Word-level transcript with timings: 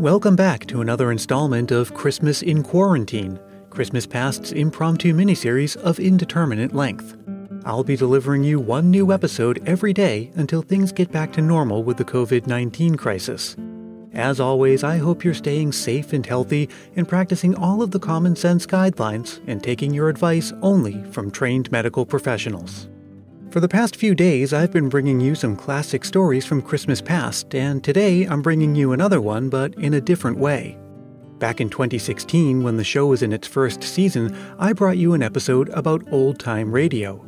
Welcome 0.00 0.36
back 0.36 0.66
to 0.66 0.82
another 0.82 1.10
installment 1.10 1.70
of 1.70 1.94
Christmas 1.94 2.42
in 2.42 2.62
Quarantine, 2.62 3.40
Christmas 3.70 4.06
Past's 4.06 4.52
impromptu 4.52 5.14
miniseries 5.14 5.74
of 5.78 5.98
indeterminate 5.98 6.74
length. 6.74 7.16
I'll 7.64 7.82
be 7.82 7.96
delivering 7.96 8.44
you 8.44 8.60
one 8.60 8.90
new 8.90 9.10
episode 9.10 9.66
every 9.66 9.94
day 9.94 10.30
until 10.34 10.60
things 10.60 10.92
get 10.92 11.10
back 11.10 11.32
to 11.32 11.40
normal 11.40 11.82
with 11.82 11.96
the 11.96 12.04
COVID 12.04 12.46
19 12.46 12.96
crisis. 12.96 13.56
As 14.12 14.38
always, 14.38 14.84
I 14.84 14.98
hope 14.98 15.24
you're 15.24 15.32
staying 15.32 15.72
safe 15.72 16.12
and 16.12 16.26
healthy 16.26 16.68
and 16.94 17.08
practicing 17.08 17.54
all 17.54 17.80
of 17.80 17.90
the 17.90 17.98
common 17.98 18.36
sense 18.36 18.66
guidelines 18.66 19.40
and 19.46 19.64
taking 19.64 19.94
your 19.94 20.10
advice 20.10 20.52
only 20.60 21.02
from 21.04 21.30
trained 21.30 21.72
medical 21.72 22.04
professionals. 22.04 22.86
For 23.56 23.60
the 23.60 23.68
past 23.68 23.96
few 23.96 24.14
days, 24.14 24.52
I've 24.52 24.70
been 24.70 24.90
bringing 24.90 25.18
you 25.18 25.34
some 25.34 25.56
classic 25.56 26.04
stories 26.04 26.44
from 26.44 26.60
Christmas 26.60 27.00
past, 27.00 27.54
and 27.54 27.82
today 27.82 28.24
I'm 28.24 28.42
bringing 28.42 28.74
you 28.74 28.92
another 28.92 29.18
one, 29.18 29.48
but 29.48 29.72
in 29.76 29.94
a 29.94 30.00
different 30.02 30.36
way. 30.36 30.76
Back 31.38 31.62
in 31.62 31.70
2016, 31.70 32.62
when 32.62 32.76
the 32.76 32.84
show 32.84 33.06
was 33.06 33.22
in 33.22 33.32
its 33.32 33.48
first 33.48 33.82
season, 33.82 34.36
I 34.58 34.74
brought 34.74 34.98
you 34.98 35.14
an 35.14 35.22
episode 35.22 35.70
about 35.70 36.12
old 36.12 36.38
time 36.38 36.70
radio. 36.70 37.24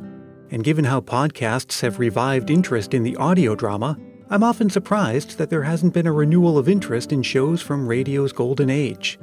And 0.51 0.63
given 0.63 0.85
how 0.85 1.01
podcasts 1.01 1.81
have 1.81 1.97
revived 1.97 2.51
interest 2.51 2.93
in 2.93 3.01
the 3.01 3.15
audio 3.15 3.55
drama, 3.55 3.97
I'm 4.29 4.43
often 4.43 4.69
surprised 4.69 5.39
that 5.39 5.49
there 5.49 5.63
hasn't 5.63 5.95
been 5.95 6.05
a 6.05 6.13
renewal 6.13 6.59
of 6.59 6.69
interest 6.69 7.11
in 7.11 7.23
shows 7.23 7.59
from 7.59 7.87
radio's 7.87 8.33
golden 8.33 8.69
age. 8.69 9.17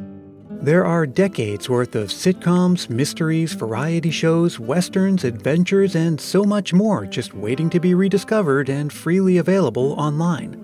There 0.62 0.84
are 0.84 1.06
decades 1.06 1.68
worth 1.68 1.94
of 1.94 2.08
sitcoms, 2.08 2.90
mysteries, 2.90 3.52
variety 3.52 4.10
shows, 4.10 4.58
westerns, 4.58 5.22
adventures, 5.22 5.94
and 5.94 6.20
so 6.20 6.42
much 6.44 6.72
more 6.72 7.06
just 7.06 7.34
waiting 7.34 7.70
to 7.70 7.78
be 7.78 7.94
rediscovered 7.94 8.68
and 8.68 8.92
freely 8.92 9.36
available 9.36 9.92
online. 9.92 10.62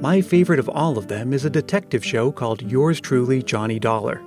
My 0.00 0.20
favorite 0.20 0.60
of 0.60 0.68
all 0.68 0.96
of 0.96 1.08
them 1.08 1.32
is 1.32 1.44
a 1.44 1.50
detective 1.50 2.04
show 2.04 2.30
called 2.30 2.62
Yours 2.62 3.00
Truly, 3.00 3.42
Johnny 3.42 3.80
Dollar. 3.80 4.22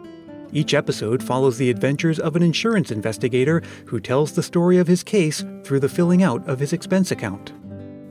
Each 0.52 0.74
episode 0.74 1.24
follows 1.24 1.58
the 1.58 1.70
adventures 1.70 2.20
of 2.20 2.36
an 2.36 2.44
insurance 2.44 2.92
investigator 2.92 3.62
who 3.86 4.00
tells 4.00 4.34
the 4.34 4.44
story 4.44 4.78
of 4.78 4.88
his 4.88 5.04
case 5.04 5.46
through 5.64 5.80
the 5.80 5.90
filling 5.90 6.22
out 6.22 6.48
of 6.50 6.60
his 6.60 6.74
expense 6.74 7.12
account. 7.12 7.54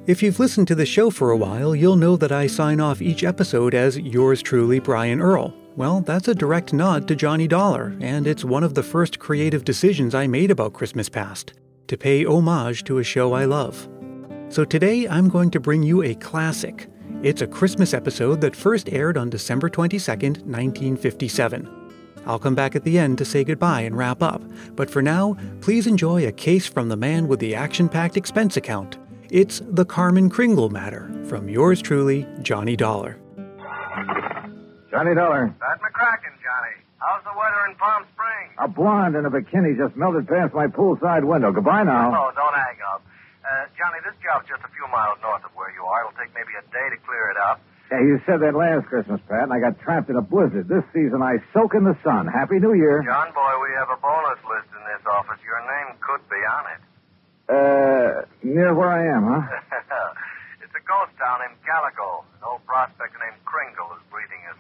If 0.07 0.23
you've 0.23 0.41
listened 0.41 0.67
to 0.69 0.75
the 0.75 0.87
show 0.87 1.11
for 1.11 1.31
a 1.31 1.37
while, 1.37 1.77
you'll 1.77 1.97
know 1.97 2.17
that 2.17 2.33
I 2.33 2.47
sign 2.47 2.81
off 2.81 3.03
each 3.03 3.23
episode 3.23 3.75
as 3.75 3.99
Yours 3.99 4.43
Truly, 4.43 4.81
Brian 4.81 5.21
Earl, 5.21 5.55
well, 5.77 6.01
that's 6.01 6.29
a 6.29 6.35
direct 6.35 6.73
nod 6.73 7.09
to 7.09 7.17
Johnny 7.17 7.49
Dollar, 7.49 7.97
and 8.01 8.27
it's 8.27 8.45
one 8.45 8.63
of 8.63 8.75
the 8.75 8.83
first 8.83 9.19
creative 9.19 9.65
decisions 9.65 10.15
I 10.15 10.27
made 10.27 10.51
about 10.51 10.75
Christmas 10.75 11.09
Past 11.09 11.55
to 11.89 11.97
pay 11.97 12.25
homage 12.25 12.85
to 12.85 12.99
a 12.99 13.05
show 13.05 13.33
I 13.33 13.45
love. 13.45 13.89
So 14.49 14.65
today 14.65 15.09
I'm 15.09 15.29
going 15.29 15.51
to 15.51 15.61
bring 15.61 15.83
you 15.83 16.03
a 16.03 16.15
classic. 16.15 16.89
It's 17.23 17.43
a 17.43 17.47
Christmas 17.47 17.95
episode 17.95 18.41
that 18.43 18.57
first 18.57 18.89
aired 18.91 19.17
on 19.17 19.31
December 19.31 19.71
22nd, 19.71 20.45
1957. 20.45 21.91
I'll 22.27 22.39
come 22.39 22.55
back 22.55 22.77
at 22.77 22.85
the 22.85 22.99
end 22.99 23.19
to 23.19 23.25
say 23.25 23.43
goodbye 23.43 23.81
and 23.81 23.97
wrap 23.97 24.23
up, 24.23 24.43
but 24.77 24.91
for 24.91 25.03
now, 25.03 25.37
please 25.61 25.87
enjoy 25.87 26.27
a 26.27 26.33
case 26.33 26.67
from 26.67 26.89
the 26.89 26.97
man 26.97 27.29
with 27.29 27.41
the 27.41 27.55
action 27.55 27.89
packed 27.89 28.17
expense 28.17 28.57
account. 28.57 28.99
It's 29.31 29.63
the 29.67 29.87
Carmen 29.87 30.29
Kringle 30.29 30.69
matter 30.69 31.11
from 31.27 31.49
yours 31.49 31.81
truly, 31.81 32.27
Johnny 32.43 32.77
Dollar. 32.77 33.22
Johnny 34.93 35.17
Dollar. 35.17 35.49
Pat 35.57 35.81
McCracken, 35.81 36.37
Johnny. 36.45 36.77
How's 37.01 37.25
the 37.25 37.33
weather 37.33 37.65
in 37.65 37.75
Palm 37.81 38.05
Springs? 38.13 38.53
A 38.61 38.69
blonde 38.69 39.17
in 39.17 39.25
a 39.25 39.33
bikini 39.33 39.73
just 39.73 39.97
melted 39.97 40.29
past 40.29 40.53
my 40.53 40.69
poolside 40.69 41.25
window. 41.25 41.51
Goodbye 41.51 41.83
now. 41.89 42.13
Oh, 42.13 42.29
don't 42.37 42.53
hang 42.53 42.77
up. 42.85 43.01
Uh, 43.41 43.67
Johnny, 43.75 44.05
this 44.05 44.15
job's 44.21 44.45
just 44.47 44.61
a 44.61 44.71
few 44.77 44.85
miles 44.93 45.17
north 45.25 45.43
of 45.49 45.51
where 45.57 45.73
you 45.73 45.83
are. 45.83 46.05
It'll 46.07 46.15
take 46.21 46.31
maybe 46.37 46.53
a 46.61 46.63
day 46.71 46.87
to 46.93 46.99
clear 47.09 47.33
it 47.33 47.41
up. 47.41 47.65
Yeah, 47.91 48.05
you 48.05 48.21
said 48.29 48.45
that 48.45 48.53
last 48.55 48.87
Christmas, 48.87 49.19
Pat, 49.27 49.49
and 49.49 49.53
I 49.53 49.59
got 49.65 49.81
trapped 49.81 50.13
in 50.13 50.17
a 50.17 50.23
blizzard. 50.23 50.69
This 50.69 50.85
season 50.93 51.25
I 51.25 51.41
soak 51.57 51.75
in 51.75 51.83
the 51.89 51.97
sun. 52.05 52.29
Happy 52.29 52.61
New 52.61 52.77
Year. 52.77 53.01
John 53.03 53.33
boy, 53.33 53.53
we 53.65 53.73
have 53.81 53.89
a 53.91 53.99
bonus 53.99 54.39
list 54.45 54.69
in 54.77 54.83
this 54.93 55.03
office. 55.09 55.41
Your 55.43 55.59
name 55.65 55.97
could 56.05 56.23
be 56.29 56.39
on 56.39 56.65
it. 56.69 56.81
Uh, 57.51 58.13
near 58.47 58.73
where 58.77 58.93
I 58.93 59.09
am, 59.11 59.25
huh? 59.27 59.43
it's 60.63 60.73
a 60.73 60.85
ghost 60.87 61.13
town 61.19 61.43
named 61.43 61.59
Calico. 61.67 62.23
An 62.39 62.47
old 62.47 62.63
prospector 62.65 63.19
named 63.19 63.42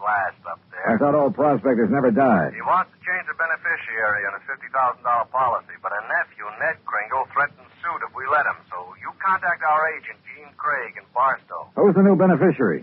up 0.02 0.58
there. 0.70 0.82
I 0.90 0.98
thought 0.98 1.14
old 1.14 1.34
prospectors 1.34 1.90
never 1.90 2.10
died. 2.10 2.54
He 2.54 2.62
wants 2.62 2.90
to 2.90 2.98
change 3.06 3.24
the 3.30 3.38
beneficiary 3.38 4.26
on 4.26 4.34
a 4.34 4.42
$50,000 4.50 5.30
policy, 5.30 5.74
but 5.82 5.92
a 5.94 6.02
nephew, 6.10 6.44
Ned 6.58 6.82
Kringle, 6.84 7.26
threatens 7.30 7.70
suit 7.78 8.00
if 8.02 8.12
we 8.14 8.26
let 8.30 8.46
him. 8.46 8.58
So 8.70 8.94
you 8.98 9.14
contact 9.22 9.62
our 9.62 9.82
agent, 9.94 10.18
Jean 10.26 10.50
Craig, 10.58 10.98
in 10.98 11.06
Barstow. 11.14 11.70
Who's 11.78 11.94
the 11.94 12.02
new 12.02 12.16
beneficiary? 12.18 12.82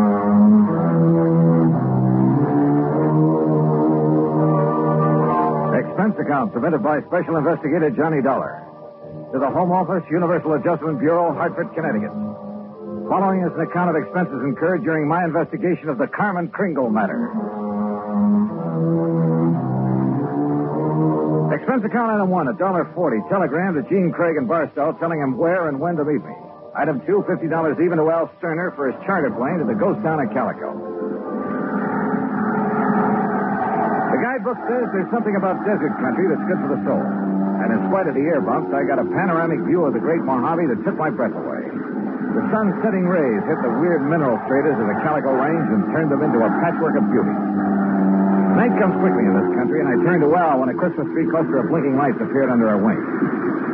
Expense 6.01 6.17
account 6.25 6.49
submitted 6.49 6.81
by 6.81 6.97
Special 7.13 7.37
Investigator 7.37 7.93
Johnny 7.93 8.25
Dollar 8.25 8.65
to 9.29 9.37
the 9.37 9.45
Home 9.53 9.69
Office, 9.69 10.01
Universal 10.09 10.57
Adjustment 10.57 10.97
Bureau, 10.97 11.29
Hartford, 11.29 11.69
Connecticut. 11.77 12.09
Following 13.05 13.45
is 13.45 13.53
an 13.53 13.61
account 13.61 13.93
of 13.93 14.01
expenses 14.01 14.41
incurred 14.41 14.81
during 14.81 15.05
my 15.05 15.21
investigation 15.21 15.93
of 15.93 16.01
the 16.01 16.09
Carmen 16.09 16.49
Kringle 16.49 16.89
matter. 16.89 17.29
Expense 21.53 21.85
account 21.85 22.17
item 22.17 22.33
one, 22.33 22.49
a 22.49 22.57
dollar 22.57 22.89
forty. 22.97 23.21
Telegram 23.29 23.77
to 23.77 23.85
Jean 23.85 24.09
Craig 24.09 24.41
in 24.41 24.49
Barstow 24.49 24.97
telling 24.97 25.21
him 25.21 25.37
where 25.37 25.69
and 25.69 25.77
when 25.77 26.01
to 26.01 26.03
meet 26.03 26.25
me. 26.25 26.33
Item 26.73 27.05
two, 27.05 27.21
fifty 27.29 27.45
dollars 27.45 27.77
even 27.77 28.01
to 28.01 28.09
Al 28.09 28.25
Sterner 28.41 28.73
for 28.73 28.89
his 28.89 28.97
charter 29.05 29.29
plane 29.37 29.61
to 29.61 29.69
the 29.69 29.77
ghost 29.77 30.01
town 30.01 30.17
of 30.17 30.33
Calico. 30.33 31.00
Guidebook 34.51 34.67
says 34.67 34.87
there's 34.91 35.11
something 35.15 35.35
about 35.39 35.63
desert 35.63 35.95
country 36.03 36.27
that's 36.27 36.43
good 36.43 36.59
for 36.59 36.75
the 36.75 36.81
soul. 36.83 36.99
And 37.63 37.71
in 37.71 37.79
spite 37.87 38.07
of 38.11 38.15
the 38.19 38.25
air 38.27 38.43
bumps, 38.43 38.73
I 38.75 38.83
got 38.83 38.99
a 38.99 39.07
panoramic 39.07 39.63
view 39.63 39.87
of 39.87 39.95
the 39.95 40.03
great 40.03 40.19
Mojave 40.27 40.67
that 40.67 40.83
took 40.83 40.97
my 40.99 41.07
breath 41.07 41.31
away. 41.31 41.63
The 42.35 42.43
sun's 42.51 42.75
setting 42.83 43.07
rays 43.07 43.43
hit 43.47 43.59
the 43.63 43.71
weird 43.79 44.03
mineral 44.03 44.35
craters 44.51 44.75
of 44.75 44.87
the 44.91 44.97
Calico 45.07 45.31
Range 45.31 45.67
and 45.71 45.87
turned 45.95 46.11
them 46.11 46.23
into 46.23 46.43
a 46.43 46.51
patchwork 46.59 46.99
of 46.99 47.05
beauty. 47.11 47.31
Night 48.59 48.75
comes 48.75 48.95
quickly 48.99 49.23
in 49.23 49.35
this 49.39 49.51
country, 49.55 49.79
and 49.79 49.87
I 49.87 49.95
turned 50.03 50.23
to 50.27 50.31
Al 50.35 50.59
when 50.59 50.67
a 50.67 50.75
Christmas 50.75 51.07
tree 51.15 51.27
cluster 51.31 51.63
of 51.63 51.71
blinking 51.71 51.95
lights 51.95 52.19
appeared 52.19 52.51
under 52.51 52.67
our 52.67 52.79
wings. 52.79 53.07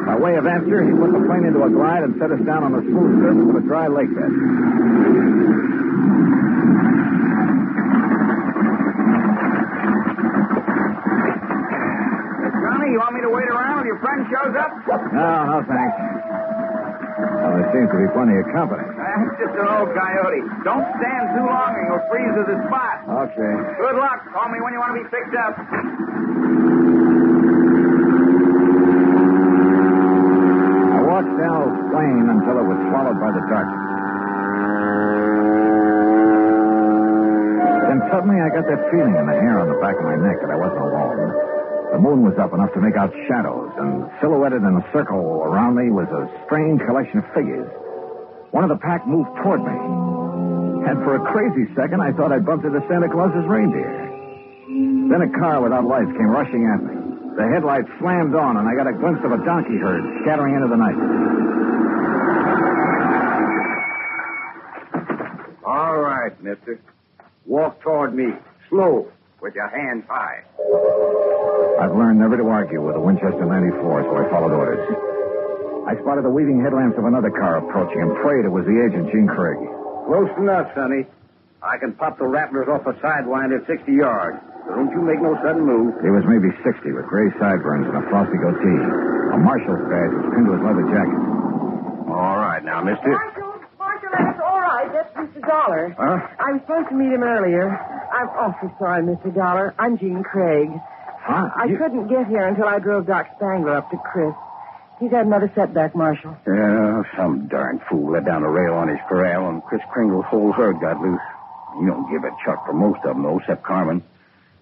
By 0.05 0.13
way 0.13 0.37
of 0.37 0.45
answer, 0.45 0.85
he 0.85 0.93
put 0.93 1.09
the 1.09 1.25
plane 1.25 1.49
into 1.49 1.66
a 1.66 1.69
glide 1.73 2.05
and 2.05 2.13
set 2.21 2.29
us 2.29 2.41
down 2.45 2.61
on 2.61 2.77
the 2.77 2.85
smooth 2.85 3.17
surface 3.25 3.49
of 3.49 3.55
a 3.57 3.63
dry 3.66 3.89
lake 3.89 4.13
bed. 4.13 4.29
Seems 17.78 17.94
to 17.94 18.00
be 18.02 18.09
plenty 18.09 18.34
of 18.41 18.46
company. 18.58 18.82
That's 18.97 19.38
just 19.38 19.53
an 19.53 19.70
old 19.70 19.94
coyote. 19.94 20.41
Don't 20.66 20.88
stand 20.97 21.24
too 21.38 21.46
long 21.46 21.78
and 21.78 21.84
you'll 21.85 22.06
freeze 22.09 22.34
to 22.34 22.44
the 22.50 22.58
spot. 22.66 23.06
Okay. 23.06 23.53
Good 23.78 23.97
luck. 24.02 24.18
Call 24.34 24.50
me 24.50 24.58
when 24.66 24.74
you 24.74 24.82
want 24.82 24.97
to 24.97 25.06
be 25.06 25.08
picked 25.14 25.38
up. 25.38 25.53
I 30.97 31.00
watched 31.06 31.38
Al's 31.38 31.78
plane 31.94 32.26
until 32.34 32.58
it 32.58 32.66
was 32.66 32.79
swallowed 32.90 33.22
by 33.22 33.29
the 33.29 33.46
darkness. 33.46 33.85
Then 37.94 38.00
suddenly 38.09 38.41
I 38.41 38.50
got 38.50 38.66
that 38.66 38.82
feeling 38.90 39.14
in 39.14 39.26
the 39.29 39.38
hair 39.38 39.62
on 39.62 39.70
the 39.70 39.78
back 39.78 40.02
of 40.02 40.06
my 40.09 40.18
neck 40.18 40.41
that 40.41 40.50
I 40.50 40.58
wasn't 40.58 40.82
alone. 40.82 41.56
The 41.91 41.99
moon 42.03 42.22
was 42.28 42.35
up 42.37 42.53
enough 42.53 42.73
to 42.73 42.81
make 42.81 42.95
out 42.95 43.13
shadows, 43.28 43.72
and 43.79 44.11
silhouetted 44.19 44.61
in 44.61 44.75
a 44.75 44.85
circle 44.91 45.41
around 45.43 45.75
me 45.79 45.89
was 45.89 46.07
a 46.11 46.28
strange 46.45 46.81
collection 46.84 47.19
of 47.19 47.25
figures. 47.34 47.67
One 48.51 48.63
of 48.63 48.69
the 48.69 48.78
pack 48.78 49.07
moved 49.07 49.31
toward 49.41 49.63
me. 49.63 49.78
And 50.87 51.03
for 51.03 51.16
a 51.16 51.23
crazy 51.31 51.67
second, 51.75 52.01
I 52.01 52.11
thought 52.11 52.31
I'd 52.31 52.45
bumped 52.45 52.66
into 52.66 52.84
Santa 52.87 53.07
Claus's 53.07 53.47
reindeer. 53.47 53.87
Then 55.09 55.22
a 55.23 55.31
car 55.39 55.63
without 55.63 55.85
lights 55.85 56.11
came 56.11 56.28
rushing 56.28 56.67
at 56.67 56.84
me. 56.84 56.95
The 57.39 57.47
headlights 57.55 57.87
slammed 57.99 58.35
on, 58.35 58.57
and 58.57 58.67
I 58.67 58.75
got 58.75 58.87
a 58.87 58.93
glimpse 58.93 59.23
of 59.23 59.31
a 59.31 59.40
donkey 59.45 59.78
herd 59.79 60.03
scattering 60.23 60.55
into 60.55 60.67
the 60.67 60.75
night. 60.75 60.99
All 65.66 65.97
right, 65.97 66.35
mister. 66.43 66.79
Walk 67.45 67.81
toward 67.81 68.13
me. 68.13 68.33
Slow, 68.69 69.07
with 69.40 69.55
your 69.55 69.69
hands 69.69 70.03
high. 70.07 70.43
I've 71.78 71.94
learned 71.94 72.18
never 72.20 72.38
to 72.38 72.47
argue 72.50 72.82
with 72.82 72.96
a 72.97 73.00
Winchester 73.00 73.46
94, 73.46 74.03
so 74.09 74.12
I 74.18 74.24
followed 74.34 74.53
orders. 74.53 74.82
I 75.85 75.94
spotted 76.02 76.26
the 76.26 76.34
weaving 76.34 76.59
headlamps 76.59 76.97
of 76.97 77.06
another 77.06 77.29
car 77.32 77.62
approaching 77.64 78.02
and 78.02 78.12
prayed 78.26 78.44
it 78.44 78.52
was 78.52 78.66
the 78.66 78.76
agent, 78.82 79.08
Jean 79.14 79.29
Craig. 79.29 79.62
Close 80.09 80.32
enough, 80.41 80.68
Sonny. 80.76 81.06
I 81.62 81.78
can 81.78 81.94
pop 81.94 82.18
the 82.18 82.26
rattlers 82.28 82.68
off 82.68 82.85
a 82.90 82.94
sidewind 83.00 83.53
at 83.56 83.66
60 83.68 83.88
yards. 83.94 84.38
So 84.68 84.76
don't 84.76 84.91
you 84.91 85.02
make 85.06 85.22
no 85.22 85.38
sudden 85.46 85.64
move. 85.64 85.96
He 86.03 86.12
was 86.12 86.26
maybe 86.28 86.52
60 86.66 86.91
with 86.91 87.06
gray 87.08 87.32
sideburns 87.40 87.88
and 87.88 87.97
a 87.97 88.03
frosty 88.09 88.35
goatee. 88.41 88.82
A 89.32 89.38
marshal's 89.40 89.79
badge 89.88 90.12
was 90.18 90.26
pinned 90.34 90.47
to 90.50 90.53
his 90.59 90.64
leather 90.66 90.85
jacket. 90.91 91.22
All 92.12 92.38
right, 92.41 92.62
now, 92.66 92.82
mister. 92.84 93.08
Marshal, 93.14 93.53
Marshal, 93.79 94.12
that's 94.12 94.40
all 94.44 94.59
right. 94.59 94.90
That's 94.91 95.12
Mr. 95.16 95.40
Dollar. 95.46 95.96
Huh? 95.96 96.20
I 96.41 96.52
was 96.58 96.62
supposed 96.68 96.90
to 96.90 96.96
meet 96.96 97.14
him 97.14 97.24
earlier. 97.24 97.70
I'm 97.70 98.28
awfully 98.35 98.72
sorry, 98.79 99.03
Mr. 99.08 99.34
Dollar. 99.34 99.74
I'm 99.79 99.97
Jean 99.97 100.24
Craig. 100.24 100.68
Huh? 101.28 101.50
I 101.56 101.66
You- 101.66 101.78
couldn't 101.78 102.08
get 102.08 102.28
here 102.28 102.46
until 102.46 102.68
I 102.68 102.79
drove 102.79 103.06
Doc 103.06 103.28
Spangler 103.35 103.76
up 103.76 103.90
to 103.91 103.97
Chris. 103.97 104.34
He's 105.00 105.12
had 105.12 105.26
another 105.26 105.52
setback, 105.53 105.94
Marshal. 105.94 106.35
Yeah, 106.47 107.03
some 107.18 107.47
darn 107.47 107.79
fool 107.90 108.12
let 108.14 108.24
down 108.26 108.44
a 108.44 108.50
rail 108.50 108.74
on 108.76 108.88
his 108.88 108.97
corral, 109.09 109.50
and 109.50 109.62
Chris 109.66 109.82
Kringle's 109.91 110.26
whole 110.26 110.53
herd 110.53 110.79
got 110.79 111.02
loose. 111.02 111.20
He 111.79 111.85
don't 111.85 112.09
give 112.09 112.24
a 112.24 112.32
chuck 112.46 112.66
for 112.66 112.74
most 112.74 113.00
of 113.03 113.16
them, 113.16 113.24
though, 113.24 113.38
except 113.40 113.62
Carmen. 113.64 114.02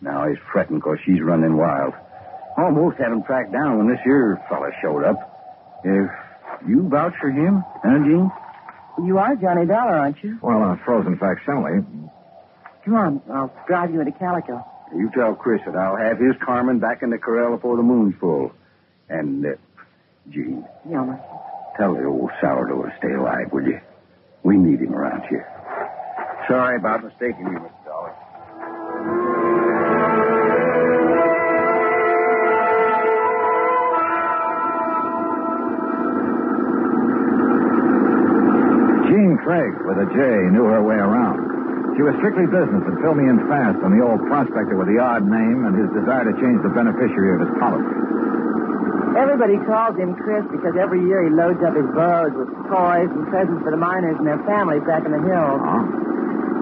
Now 0.02 0.28
he's 0.28 0.40
fretting 0.52 0.82
'cause 0.82 0.98
she's 1.06 1.22
running 1.22 1.56
wild. 1.56 1.94
Almost 2.58 2.98
had 2.98 3.12
him 3.12 3.22
tracked 3.24 3.52
down 3.52 3.78
when 3.78 3.88
this 3.88 4.00
here 4.02 4.40
fella 4.50 4.72
showed 4.82 5.04
up. 5.04 5.18
If 5.84 6.10
you 6.66 6.90
vouch 6.90 7.16
for 7.22 7.30
him, 7.30 7.64
huh, 7.84 8.00
Jean? 8.00 8.32
You 9.04 9.20
are 9.20 9.36
Johnny 9.36 9.66
Dollar, 9.66 9.98
aren't 9.98 10.22
you? 10.24 10.38
Well, 10.42 10.64
a 10.72 10.76
frozen 10.78 11.16
facsimile. 11.18 11.86
Come 12.86 12.96
on, 12.96 13.22
I'll 13.32 13.52
drive 13.68 13.92
you 13.94 14.00
into 14.02 14.12
Calico. 14.14 14.66
You 14.94 15.10
tell 15.14 15.34
Chris 15.36 15.62
that 15.66 15.76
I'll 15.76 15.96
have 15.98 16.20
his 16.20 16.36
Carmen 16.44 16.80
back 16.80 17.02
in 17.02 17.10
the 17.10 17.18
corral 17.18 17.56
before 17.56 17.76
the 17.78 17.84
moon's 17.84 18.16
full. 18.20 18.52
And, 19.10 19.46
uh, 19.46 19.50
Jean, 20.30 20.66
Yeah, 20.90 21.18
tell 21.78 21.94
the 21.96 22.06
old 22.06 22.32
sourdough 22.42 22.84
to 22.84 22.94
stay 22.98 23.14
alive, 23.14 23.52
will 23.52 23.68
you? 23.68 23.80
We 24.44 24.58
need 24.58 24.80
him 24.80 24.94
around 24.96 25.24
here. 25.28 25.48
Sorry 26.48 26.76
about 26.78 27.04
mistaking 27.04 27.48
you, 27.48 27.60
Mr. 27.60 27.86
Dollar. 27.86 29.16
Jean 39.08 39.38
Craig, 39.44 39.74
with 39.86 39.98
a 39.98 40.06
J, 40.14 40.50
knew 40.52 40.66
her 40.66 40.82
way 40.82 40.96
around. 40.96 41.45
She 41.96 42.04
was 42.04 42.12
strictly 42.20 42.44
business 42.48 42.84
and 42.84 43.00
filled 43.00 43.16
me 43.16 43.32
in 43.32 43.40
fast 43.48 43.80
on 43.80 43.96
the 43.96 44.04
old 44.04 44.20
prospector 44.28 44.76
with 44.76 44.92
the 44.92 45.00
odd 45.00 45.24
name 45.24 45.64
and 45.64 45.74
his 45.80 45.88
desire 45.96 46.28
to 46.28 46.36
change 46.44 46.60
the 46.60 46.72
beneficiary 46.76 47.40
of 47.40 47.48
his 47.48 47.54
policy. 47.56 47.96
Everybody 49.16 49.56
calls 49.64 49.96
him 49.96 50.12
Chris 50.20 50.44
because 50.52 50.76
every 50.76 51.00
year 51.08 51.24
he 51.24 51.32
loads 51.32 51.64
up 51.64 51.72
his 51.72 51.88
burros 51.96 52.36
with 52.36 52.52
toys 52.68 53.08
and 53.08 53.24
presents 53.32 53.64
for 53.64 53.72
the 53.72 53.80
miners 53.80 54.20
and 54.20 54.28
their 54.28 54.44
families 54.44 54.84
back 54.84 55.08
in 55.08 55.16
the 55.16 55.24
hills. 55.24 55.60
Huh? 55.64 55.88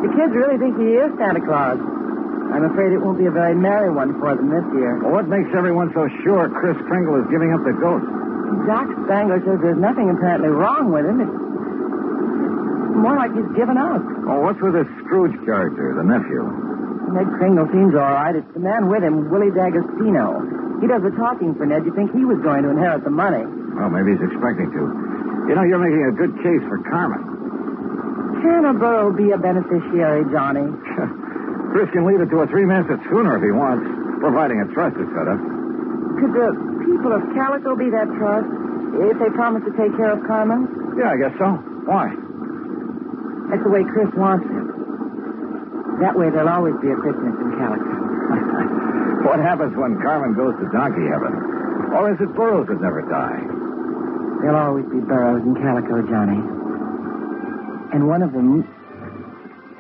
The 0.06 0.10
kids 0.14 0.38
really 0.38 0.62
think 0.62 0.78
he 0.78 1.02
is 1.02 1.10
Santa 1.18 1.42
Claus. 1.42 1.82
I'm 2.54 2.70
afraid 2.70 2.94
it 2.94 3.02
won't 3.02 3.18
be 3.18 3.26
a 3.26 3.34
very 3.34 3.58
merry 3.58 3.90
one 3.90 4.14
for 4.22 4.38
them 4.38 4.54
this 4.54 4.62
year. 4.78 5.02
Well, 5.02 5.18
what 5.18 5.26
makes 5.26 5.50
everyone 5.58 5.90
so 5.98 6.06
sure 6.22 6.46
Chris 6.54 6.78
Kringle 6.86 7.18
is 7.18 7.26
giving 7.34 7.50
up 7.58 7.66
the 7.66 7.74
ghost? 7.74 8.06
Doc 8.70 8.86
Spangler 9.10 9.42
says 9.42 9.58
there's 9.66 9.82
nothing 9.82 10.14
apparently 10.14 10.54
wrong 10.54 10.94
with 10.94 11.10
him. 11.10 11.26
It's 11.26 11.34
more 12.96 13.16
like 13.18 13.32
he's 13.34 13.50
given 13.58 13.78
up. 13.78 14.02
Oh, 14.30 14.40
what's 14.46 14.62
with 14.62 14.74
this 14.78 14.90
Scrooge 15.06 15.34
character, 15.46 15.94
the 15.98 16.06
nephew? 16.06 16.44
Ned 17.14 17.30
Kringle 17.38 17.70
seems 17.70 17.94
all 17.94 18.10
right. 18.10 18.34
It's 18.34 18.48
the 18.58 18.64
man 18.64 18.90
with 18.90 19.04
him, 19.04 19.30
Willie 19.30 19.54
D'Agostino. 19.54 20.42
He 20.82 20.90
does 20.90 21.06
the 21.06 21.14
talking 21.14 21.54
for 21.54 21.66
Ned. 21.70 21.86
You 21.86 21.94
think 21.94 22.10
he 22.12 22.26
was 22.26 22.42
going 22.42 22.66
to 22.66 22.74
inherit 22.74 23.04
the 23.06 23.14
money? 23.14 23.46
Well, 23.78 23.90
maybe 23.94 24.18
he's 24.18 24.24
expecting 24.26 24.74
to. 24.74 24.82
You 25.50 25.54
know, 25.54 25.64
you're 25.68 25.82
making 25.82 26.06
a 26.10 26.16
good 26.16 26.34
case 26.42 26.64
for 26.66 26.82
Carmen. 26.90 27.22
Can 28.42 28.66
a 28.66 28.74
burro 28.74 29.14
be 29.14 29.32
a 29.32 29.38
beneficiary, 29.38 30.26
Johnny? 30.34 30.66
Chris 31.72 31.90
can 31.94 32.06
leave 32.06 32.22
it 32.22 32.30
to 32.34 32.38
a 32.44 32.48
three-masted 32.48 33.00
schooner 33.10 33.38
if 33.38 33.44
he 33.44 33.52
wants, 33.54 33.86
providing 34.20 34.62
a 34.62 34.68
trust 34.74 34.98
is 34.98 35.08
set 35.14 35.28
up. 35.30 35.40
Could 36.22 36.34
the 36.34 36.50
people 36.86 37.12
of 37.14 37.22
Calico 37.34 37.76
be 37.76 37.90
that 37.90 38.10
trust 38.18 38.50
if 39.10 39.16
they 39.20 39.30
promise 39.34 39.64
to 39.66 39.74
take 39.78 39.94
care 39.98 40.14
of 40.14 40.22
Carmen? 40.26 40.70
Yeah, 40.98 41.14
I 41.14 41.18
guess 41.18 41.34
so. 41.38 41.50
Why? 41.90 42.14
That's 43.54 43.62
the 43.62 43.70
way 43.70 43.86
Chris 43.86 44.10
wants 44.18 44.50
it. 44.50 44.66
That 46.02 46.18
way 46.18 46.34
there'll 46.34 46.50
always 46.50 46.74
be 46.82 46.90
a 46.90 46.98
Christmas 46.98 47.38
in 47.38 47.54
Calico. 47.54 47.86
what 49.30 49.38
happens 49.38 49.78
when 49.78 50.02
Carmen 50.02 50.34
goes 50.34 50.58
to 50.58 50.66
donkey 50.74 51.06
heaven? 51.06 51.38
Or 51.94 52.10
is 52.10 52.18
it 52.18 52.34
burros 52.34 52.66
that 52.74 52.82
never 52.82 53.06
die? 53.06 53.46
There'll 54.42 54.58
always 54.58 54.90
be 54.90 54.98
burros 55.06 55.46
in 55.46 55.54
Calico, 55.54 56.02
Johnny. 56.02 56.42
And 57.94 58.10
one 58.10 58.26
of 58.26 58.34
them 58.34 58.66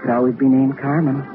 could 0.06 0.14
always 0.14 0.38
be 0.38 0.46
named 0.46 0.78
Carmen. 0.78 1.26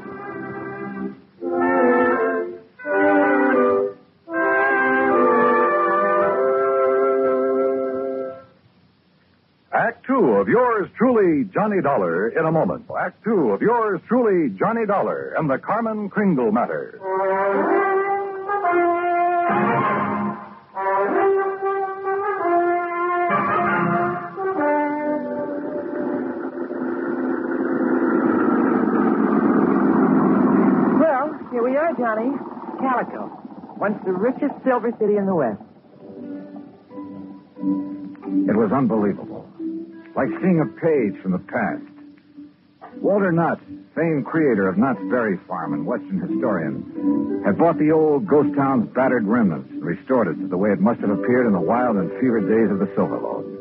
Of 10.39 10.47
yours 10.47 10.89
truly, 10.97 11.43
Johnny 11.53 11.81
Dollar, 11.81 12.29
in 12.29 12.45
a 12.45 12.51
moment. 12.51 12.85
Act 12.97 13.23
two 13.25 13.51
of 13.51 13.61
yours 13.61 13.99
truly, 14.07 14.55
Johnny 14.57 14.85
Dollar, 14.85 15.33
and 15.37 15.49
the 15.49 15.57
Carmen 15.57 16.09
Kringle 16.09 16.51
matter. 16.51 16.97
Well, 30.99 31.39
here 31.51 31.63
we 31.63 31.75
are, 31.75 31.93
Johnny. 31.97 32.31
Calico. 32.79 33.29
Once 33.77 33.99
the 34.05 34.13
richest 34.13 34.53
silver 34.63 34.91
city 34.99 35.17
in 35.17 35.25
the 35.25 35.35
West. 35.35 35.61
It 38.49 38.55
was 38.55 38.71
unbelievable. 38.71 39.38
Like 40.15 40.29
seeing 40.41 40.59
a 40.59 40.65
page 40.81 41.21
from 41.21 41.31
the 41.31 41.39
past. 41.39 41.83
Walter 43.01 43.31
Knott, 43.31 43.59
famed 43.95 44.25
creator 44.25 44.67
of 44.67 44.77
Knott's 44.77 44.99
Berry 45.09 45.37
Farm 45.47 45.73
and 45.73 45.85
Western 45.85 46.19
historian, 46.19 47.43
had 47.45 47.57
bought 47.57 47.77
the 47.77 47.91
old 47.91 48.27
ghost 48.27 48.55
town's 48.55 48.89
battered 48.93 49.25
remnants 49.25 49.69
and 49.71 49.83
restored 49.83 50.27
it 50.27 50.35
to 50.41 50.47
the 50.47 50.57
way 50.57 50.71
it 50.71 50.79
must 50.79 50.99
have 51.01 51.09
appeared 51.09 51.47
in 51.47 51.53
the 51.53 51.61
wild 51.61 51.95
and 51.95 52.11
fevered 52.19 52.49
days 52.49 52.71
of 52.71 52.79
the 52.79 52.91
Silver 52.95 53.19
Lode. 53.19 53.55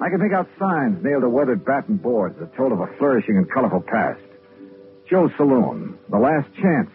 I 0.00 0.10
could 0.10 0.20
make 0.20 0.32
out 0.32 0.48
signs 0.58 1.02
nailed 1.02 1.22
to 1.22 1.28
weathered 1.28 1.64
batten 1.64 1.96
boards 1.96 2.38
that 2.38 2.54
told 2.56 2.72
of 2.72 2.80
a 2.80 2.86
flourishing 2.98 3.36
and 3.36 3.50
colorful 3.50 3.80
past. 3.80 4.20
Joe's 5.08 5.30
Saloon, 5.36 5.98
The 6.10 6.18
Last 6.18 6.48
Chance, 6.54 6.90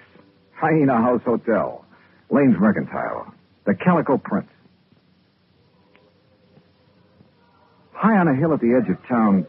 Hyena 0.54 0.98
House 0.98 1.22
Hotel, 1.26 1.84
Lane's 2.30 2.58
Mercantile, 2.60 3.34
The 3.66 3.74
Calico 3.74 4.18
Prince. 4.18 4.50
High 8.02 8.18
on 8.18 8.28
a 8.28 8.34
hill 8.34 8.52
at 8.52 8.60
the 8.60 8.74
edge 8.74 8.90
of 8.90 8.98
town, 9.08 9.46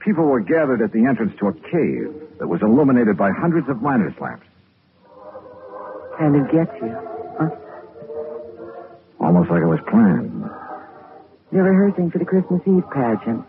people 0.00 0.24
were 0.24 0.40
gathered 0.40 0.82
at 0.82 0.90
the 0.90 1.06
entrance 1.06 1.30
to 1.38 1.46
a 1.46 1.54
cave 1.54 2.10
that 2.42 2.48
was 2.48 2.58
illuminated 2.60 3.16
by 3.16 3.30
hundreds 3.30 3.68
of 3.68 3.80
miners' 3.80 4.18
lamps. 4.20 4.46
And 6.18 6.34
it 6.34 6.50
gets 6.50 6.74
you. 6.82 6.90
Huh? 7.38 7.54
Almost 9.22 9.50
like 9.50 9.62
it 9.62 9.70
was 9.70 9.78
planned. 9.86 10.42
They're 11.52 11.62
rehearsing 11.62 12.10
for 12.10 12.18
the 12.18 12.26
Christmas 12.26 12.60
Eve 12.66 12.82
pageant. 12.90 13.46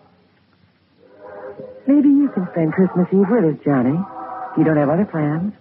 Maybe 1.89 2.09
you 2.09 2.29
can 2.29 2.47
spend 2.53 2.73
Christmas 2.73 3.09
Eve 3.09 3.25
with 3.33 3.49
us, 3.49 3.57
Johnny. 3.65 3.97
You 4.57 4.63
don't 4.63 4.77
have 4.77 4.93
other 4.93 5.09
plans. 5.09 5.53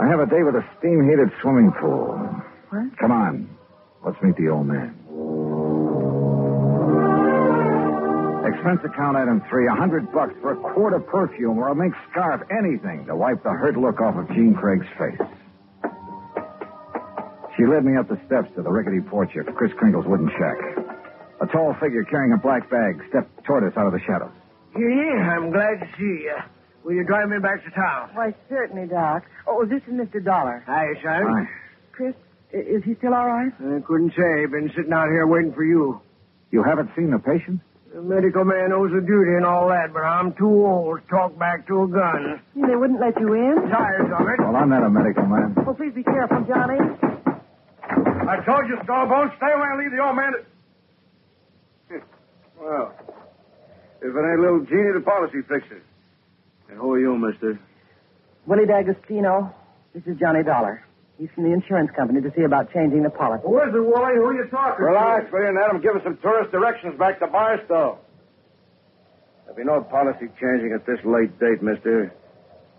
I 0.00 0.08
have 0.08 0.20
a 0.20 0.26
day 0.26 0.42
with 0.42 0.56
a 0.56 0.64
steam 0.78 1.04
heated 1.04 1.28
swimming 1.42 1.72
pool. 1.76 2.16
What? 2.70 2.96
Come 2.96 3.12
on. 3.12 3.52
Let's 4.02 4.16
meet 4.22 4.36
the 4.36 4.48
old 4.48 4.64
man. 4.66 5.03
Expense 8.64 8.80
account 8.94 9.14
item 9.14 9.42
three, 9.50 9.66
a 9.68 9.74
hundred 9.76 10.10
bucks 10.10 10.32
for 10.40 10.52
a 10.52 10.56
quart 10.56 10.94
of 10.94 11.06
perfume 11.06 11.58
or 11.58 11.68
a 11.68 11.74
mink 11.74 11.92
scarf, 12.10 12.40
anything 12.48 13.04
to 13.04 13.14
wipe 13.14 13.42
the 13.42 13.50
hurt 13.50 13.76
look 13.76 14.00
off 14.00 14.16
of 14.16 14.26
Jean 14.28 14.54
Craig's 14.54 14.86
face. 14.96 15.20
She 17.58 17.66
led 17.66 17.84
me 17.84 17.98
up 17.98 18.08
the 18.08 18.16
steps 18.24 18.48
to 18.56 18.62
the 18.62 18.70
rickety 18.70 19.02
porch 19.02 19.36
of 19.36 19.54
Chris 19.54 19.70
Kringle's 19.76 20.06
wooden 20.06 20.30
shack. 20.38 20.56
A 21.42 21.46
tall 21.52 21.76
figure 21.78 22.04
carrying 22.04 22.32
a 22.32 22.38
black 22.38 22.70
bag 22.70 23.04
stepped 23.10 23.44
toward 23.44 23.64
us 23.70 23.76
out 23.76 23.86
of 23.86 23.92
the 23.92 24.00
shadows. 24.00 24.32
Yeah, 24.72 24.88
yeah, 24.88 25.36
I'm 25.36 25.52
glad 25.52 25.80
to 25.80 25.86
see 25.98 26.24
you. 26.24 26.36
Will 26.84 26.94
you 26.94 27.04
drive 27.04 27.28
me 27.28 27.40
back 27.40 27.62
to 27.64 27.70
town? 27.70 28.08
Why, 28.14 28.32
certainly, 28.48 28.88
Doc. 28.88 29.24
Oh, 29.46 29.66
this 29.66 29.82
is 29.86 29.92
Mr. 29.92 30.24
Dollar. 30.24 30.64
Hi, 30.66 30.86
son. 31.02 31.48
Chris, 31.92 32.14
is 32.50 32.82
he 32.82 32.94
still 32.94 33.12
all 33.12 33.26
right? 33.26 33.52
I 33.60 33.80
couldn't 33.84 34.12
say. 34.16 34.46
Been 34.46 34.72
sitting 34.74 34.92
out 34.94 35.08
here 35.12 35.26
waiting 35.26 35.52
for 35.52 35.64
you. 35.64 36.00
You 36.50 36.62
haven't 36.62 36.88
seen 36.96 37.10
the 37.10 37.18
patient? 37.18 37.60
The 37.94 38.02
medical 38.02 38.44
man 38.44 38.72
owes 38.72 38.90
a 38.90 39.00
duty 39.00 39.38
and 39.38 39.46
all 39.46 39.68
that, 39.68 39.92
but 39.94 40.02
I'm 40.02 40.34
too 40.34 40.66
old 40.66 40.98
to 40.98 41.06
talk 41.06 41.38
back 41.38 41.64
to 41.68 41.84
a 41.84 41.86
gun. 41.86 42.42
They 42.56 42.74
wouldn't 42.74 42.98
let 42.98 43.14
you 43.20 43.34
in? 43.34 43.70
Tired 43.70 44.10
of 44.10 44.26
it. 44.26 44.40
Well, 44.40 44.56
I'm 44.56 44.68
not 44.68 44.82
a 44.82 44.90
medical 44.90 45.22
man. 45.26 45.54
Well, 45.54 45.76
please 45.76 45.94
be 45.94 46.02
careful, 46.02 46.42
Johnny. 46.42 46.74
I 46.82 48.42
told 48.44 48.66
you, 48.66 48.82
Stallbone, 48.82 49.30
stay 49.36 49.46
away 49.46 49.68
and 49.70 49.78
leave 49.78 49.92
the 49.92 50.02
old 50.02 50.16
man. 50.16 50.32
To... 50.32 50.42
Well, 52.60 52.94
if 54.02 54.10
it 54.10 54.18
ain't 54.18 54.40
little 54.40 54.64
Jeannie, 54.64 54.92
the 54.94 55.02
policy 55.04 55.42
fixer. 55.42 55.82
And 56.68 56.78
who 56.78 56.94
are 56.94 56.98
you, 56.98 57.16
mister? 57.16 57.60
Willie 58.46 58.66
D'Agostino. 58.66 59.54
This 59.94 60.02
is 60.06 60.18
Johnny 60.18 60.42
Dollar. 60.42 60.84
He's 61.18 61.30
from 61.34 61.44
the 61.44 61.52
insurance 61.52 61.90
company 61.94 62.20
to 62.20 62.32
see 62.34 62.42
about 62.42 62.72
changing 62.72 63.02
the 63.02 63.10
policy. 63.10 63.44
Who 63.46 63.58
is 63.62 63.70
it, 63.70 63.78
Wally? 63.78 64.14
Who 64.16 64.26
are 64.26 64.34
you 64.34 64.50
talking 64.50 64.82
to? 64.82 64.90
Relax, 64.90 65.30
will 65.32 65.42
you, 65.42 65.48
and 65.48 65.56
let 65.56 65.70
him 65.70 65.80
give 65.80 65.94
us 65.94 66.02
some 66.02 66.18
tourist 66.18 66.50
directions 66.50 66.98
back 66.98 67.20
to 67.20 67.28
Barstow. 67.28 67.98
There'll 69.46 69.56
be 69.56 69.64
no 69.64 69.82
policy 69.82 70.26
changing 70.40 70.72
at 70.74 70.84
this 70.86 70.98
late 71.04 71.38
date, 71.38 71.62
mister. 71.62 72.12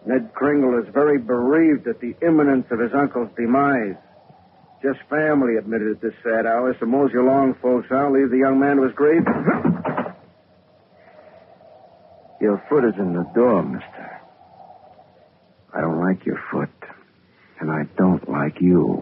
Ned 0.05 0.33
Kringle 0.33 0.77
is 0.83 0.93
very 0.93 1.17
bereaved 1.17 1.87
at 1.87 1.99
the 2.01 2.13
imminence 2.21 2.67
of 2.71 2.79
his 2.79 2.91
uncle's 2.93 3.29
demise. 3.37 3.95
Just 4.83 4.99
family 5.09 5.55
admitted 5.55 5.95
at 5.95 6.01
this 6.01 6.13
sad 6.21 6.45
hour, 6.45 6.75
so 6.79 6.85
mosey 6.85 7.17
along, 7.17 7.55
folks. 7.61 7.87
I'll 7.89 8.11
leave 8.11 8.29
the 8.29 8.37
young 8.37 8.59
man 8.59 8.75
to 8.77 8.83
his 8.83 8.93
grave. 8.93 9.23
Your 12.41 12.61
foot 12.69 12.83
is 12.83 12.93
in 12.99 13.13
the 13.13 13.23
door, 13.33 13.63
mister. 13.63 14.19
I 15.73 15.81
don't 15.81 15.99
like 15.99 16.25
your 16.25 16.39
foot, 16.51 16.69
and 17.65 17.73
I 17.73 17.89
don't 17.97 18.21
like 18.29 18.61
you. 18.61 19.01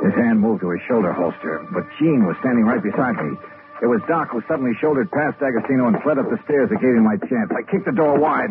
His 0.00 0.16
hand 0.16 0.40
moved 0.40 0.64
to 0.64 0.72
his 0.72 0.80
shoulder 0.88 1.12
holster, 1.12 1.60
but 1.68 1.84
Jean 2.00 2.24
was 2.24 2.32
standing 2.40 2.64
right 2.64 2.80
beside 2.80 3.12
me. 3.20 3.36
It 3.84 3.92
was 3.92 4.00
Doc 4.08 4.32
who 4.32 4.40
suddenly 4.48 4.72
shouldered 4.80 5.12
past 5.12 5.36
D'Agostino 5.36 5.92
and 5.92 6.00
fled 6.00 6.16
up 6.16 6.32
the 6.32 6.40
stairs 6.48 6.72
that 6.72 6.80
gave 6.80 6.96
him 6.96 7.04
my 7.04 7.20
chance. 7.28 7.52
I 7.52 7.60
kicked 7.68 7.84
the 7.84 7.92
door 7.92 8.16
wide, 8.16 8.48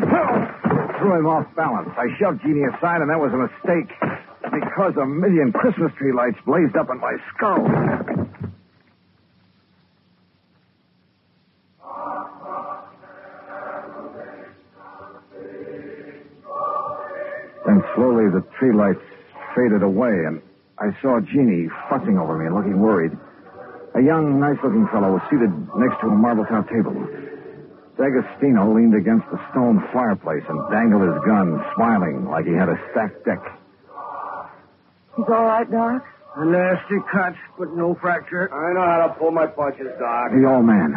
threw 1.02 1.18
him 1.18 1.26
off 1.26 1.50
balance. 1.58 1.90
I 1.98 2.14
shoved 2.22 2.46
Jeannie 2.46 2.70
aside, 2.70 3.02
and 3.02 3.10
that 3.10 3.18
was 3.18 3.34
a 3.34 3.42
mistake 3.42 3.90
because 4.54 4.94
a 5.02 5.06
million 5.10 5.50
Christmas 5.50 5.90
tree 5.98 6.14
lights 6.14 6.38
blazed 6.46 6.78
up 6.78 6.94
in 6.94 7.02
my 7.02 7.18
skull. 7.34 7.66
Slowly 18.72 18.94
the 18.94 19.00
tree 19.00 19.00
lights 19.00 19.06
faded 19.56 19.84
away, 19.84 20.26
and 20.26 20.42
I 20.80 20.92
saw 21.02 21.20
Jeannie 21.20 21.70
fussing 21.90 22.18
over 22.18 22.38
me 22.38 22.46
and 22.48 22.56
looking 22.56 22.80
worried. 22.80 23.12
A 23.96 24.02
young, 24.02 24.40
nice-looking 24.40 24.88
fellow 24.92 25.14
was 25.14 25.22
seated 25.30 25.52
next 25.78 26.02
to 26.02 26.08
a 26.08 26.16
marble-top 26.16 26.68
table. 26.68 26.94
D'Agostino 27.96 28.76
leaned 28.76 28.94
against 28.94 29.24
the 29.32 29.40
stone 29.52 29.80
fireplace 29.94 30.44
and 30.50 30.60
dangled 30.70 31.08
his 31.08 31.24
gun, 31.24 31.64
smiling 31.76 32.28
like 32.28 32.46
he 32.46 32.52
had 32.52 32.68
a 32.68 32.76
stacked 32.92 33.24
deck. 33.24 33.40
He's 35.16 35.26
all 35.30 35.46
right, 35.48 35.70
Doc? 35.72 36.04
A 36.36 36.44
nasty 36.44 37.00
cut, 37.10 37.36
but 37.58 37.72
no 37.74 37.96
fracture. 37.96 38.52
I 38.52 38.74
know 38.74 38.84
how 38.84 39.08
to 39.08 39.14
pull 39.18 39.32
my 39.32 39.48
punches, 39.48 39.88
Doc. 39.98 40.32
The 40.36 40.44
old 40.44 40.66
man. 40.66 40.92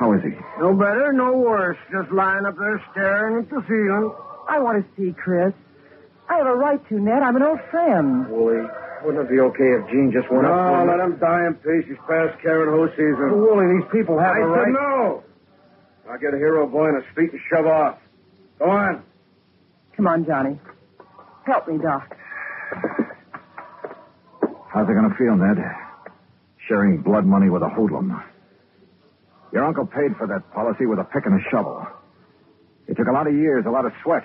How 0.00 0.14
is 0.14 0.22
he? 0.24 0.32
No 0.58 0.72
better, 0.72 1.12
no 1.12 1.36
worse. 1.36 1.76
Just 1.92 2.10
lying 2.10 2.46
up 2.46 2.56
there 2.56 2.82
staring 2.92 3.44
at 3.44 3.50
the 3.50 3.60
ceiling. 3.68 4.10
I 4.48 4.58
want 4.58 4.80
to 4.80 4.88
see 4.96 5.12
Chris. 5.12 5.52
I 6.32 6.38
have 6.38 6.46
a 6.46 6.54
right 6.56 6.80
to, 6.88 6.94
Ned. 6.98 7.22
I'm 7.22 7.36
an 7.36 7.42
old 7.42 7.60
friend. 7.70 8.26
Wooly, 8.28 8.64
wouldn't 9.04 9.24
it 9.24 9.30
be 9.30 9.40
okay 9.40 9.70
if 9.76 9.84
Jean 9.92 10.10
just 10.12 10.30
went 10.32 10.44
No, 10.44 10.52
up? 10.52 10.88
let 10.88 11.00
him 11.04 11.18
die 11.20 11.46
in 11.46 11.54
peace. 11.60 11.84
He's 11.86 11.98
past 12.08 12.40
Karen 12.40 12.70
Ho 12.72 12.88
season. 12.96 13.36
Wooly, 13.36 13.68
these 13.76 13.88
people 13.92 14.18
have 14.18 14.32
I 14.36 14.38
a 14.38 14.42
said 14.42 14.48
right. 14.48 14.72
no. 14.72 15.22
I'll 16.10 16.18
get 16.18 16.32
a 16.32 16.38
hero 16.38 16.66
boy 16.66 16.88
on 16.88 16.94
his 16.96 17.04
feet 17.14 17.32
and 17.32 17.40
shove 17.52 17.66
off. 17.66 17.98
Go 18.58 18.70
on. 18.70 19.02
Come 19.96 20.06
on, 20.06 20.24
Johnny. 20.24 20.58
Help 21.44 21.68
me, 21.68 21.76
Doc. 21.78 22.16
How's 24.72 24.88
it 24.88 24.94
going 24.94 25.10
to 25.10 25.16
feel, 25.18 25.36
Ned? 25.36 25.58
Sharing 26.66 27.02
blood 27.02 27.26
money 27.26 27.50
with 27.50 27.62
a 27.62 27.68
hoodlum. 27.68 28.22
Your 29.52 29.64
uncle 29.64 29.84
paid 29.86 30.16
for 30.16 30.26
that 30.28 30.50
policy 30.54 30.86
with 30.86 30.98
a 30.98 31.04
pick 31.04 31.26
and 31.26 31.38
a 31.38 31.44
shovel. 31.50 31.86
It 32.88 32.96
took 32.96 33.06
a 33.06 33.12
lot 33.12 33.26
of 33.26 33.34
years, 33.34 33.64
a 33.66 33.70
lot 33.70 33.84
of 33.84 33.92
sweat. 34.02 34.24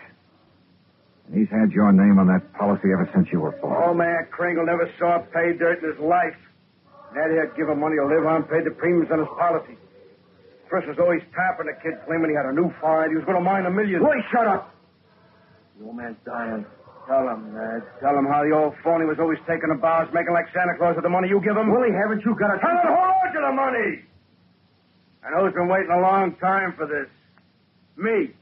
And 1.28 1.36
he's 1.36 1.52
had 1.52 1.72
your 1.72 1.92
name 1.92 2.20
on 2.20 2.28
that 2.28 2.54
policy 2.56 2.88
ever 2.96 3.10
since 3.14 3.28
you 3.32 3.40
were 3.40 3.52
born. 3.60 3.76
Old 3.76 3.98
man 3.98 4.28
Kringle 4.32 4.66
never 4.66 4.90
saw 4.98 5.20
pay 5.36 5.52
dirt 5.58 5.84
in 5.84 5.92
his 5.92 6.00
life. 6.00 6.36
Ned 7.14 7.32
here 7.32 7.52
give 7.56 7.68
him 7.70 7.80
money 7.80 7.96
to 8.00 8.08
live 8.08 8.26
on, 8.26 8.44
paid 8.44 8.64
the 8.64 8.72
premiums 8.72 9.12
on 9.12 9.20
his 9.20 9.32
policy. 9.36 9.76
Chris 10.68 10.84
was 10.88 11.00
always 11.00 11.24
tapping 11.32 11.68
the 11.68 11.76
kid, 11.80 11.96
claiming 12.06 12.32
he 12.32 12.36
had 12.36 12.46
a 12.46 12.52
new 12.52 12.68
find. 12.80 13.12
He 13.12 13.16
was 13.16 13.24
going 13.24 13.40
to 13.40 13.44
mine 13.44 13.66
a 13.66 13.72
million. 13.72 14.04
Willie, 14.04 14.24
shut 14.32 14.48
up. 14.48 14.76
The 15.80 15.86
old 15.88 15.96
man's 15.96 16.20
dying. 16.26 16.66
Tell 17.08 17.24
him, 17.24 17.56
Ned. 17.56 17.88
Tell 18.04 18.12
him 18.12 18.28
how 18.28 18.44
the 18.44 18.52
old 18.52 18.76
phony 18.84 19.08
was 19.08 19.16
always 19.20 19.40
taking 19.48 19.72
the 19.72 19.80
bows, 19.80 20.12
making 20.12 20.36
like 20.36 20.52
Santa 20.52 20.76
Claus 20.76 21.00
with 21.00 21.08
the 21.08 21.10
money 21.10 21.32
you 21.32 21.40
give 21.40 21.56
him. 21.56 21.72
Willie, 21.72 21.96
haven't 21.96 22.20
you 22.28 22.36
got 22.36 22.52
a... 22.52 22.60
Tell 22.60 22.76
him 22.76 22.92
who 22.92 23.00
owed 23.00 23.32
you 23.32 23.42
the 23.48 23.56
money. 23.56 24.04
And 25.24 25.32
who's 25.40 25.56
been 25.56 25.72
waiting 25.72 25.92
a 25.92 26.04
long 26.04 26.36
time 26.44 26.76
for 26.76 26.84
this? 26.84 27.08
Me. 27.96 28.36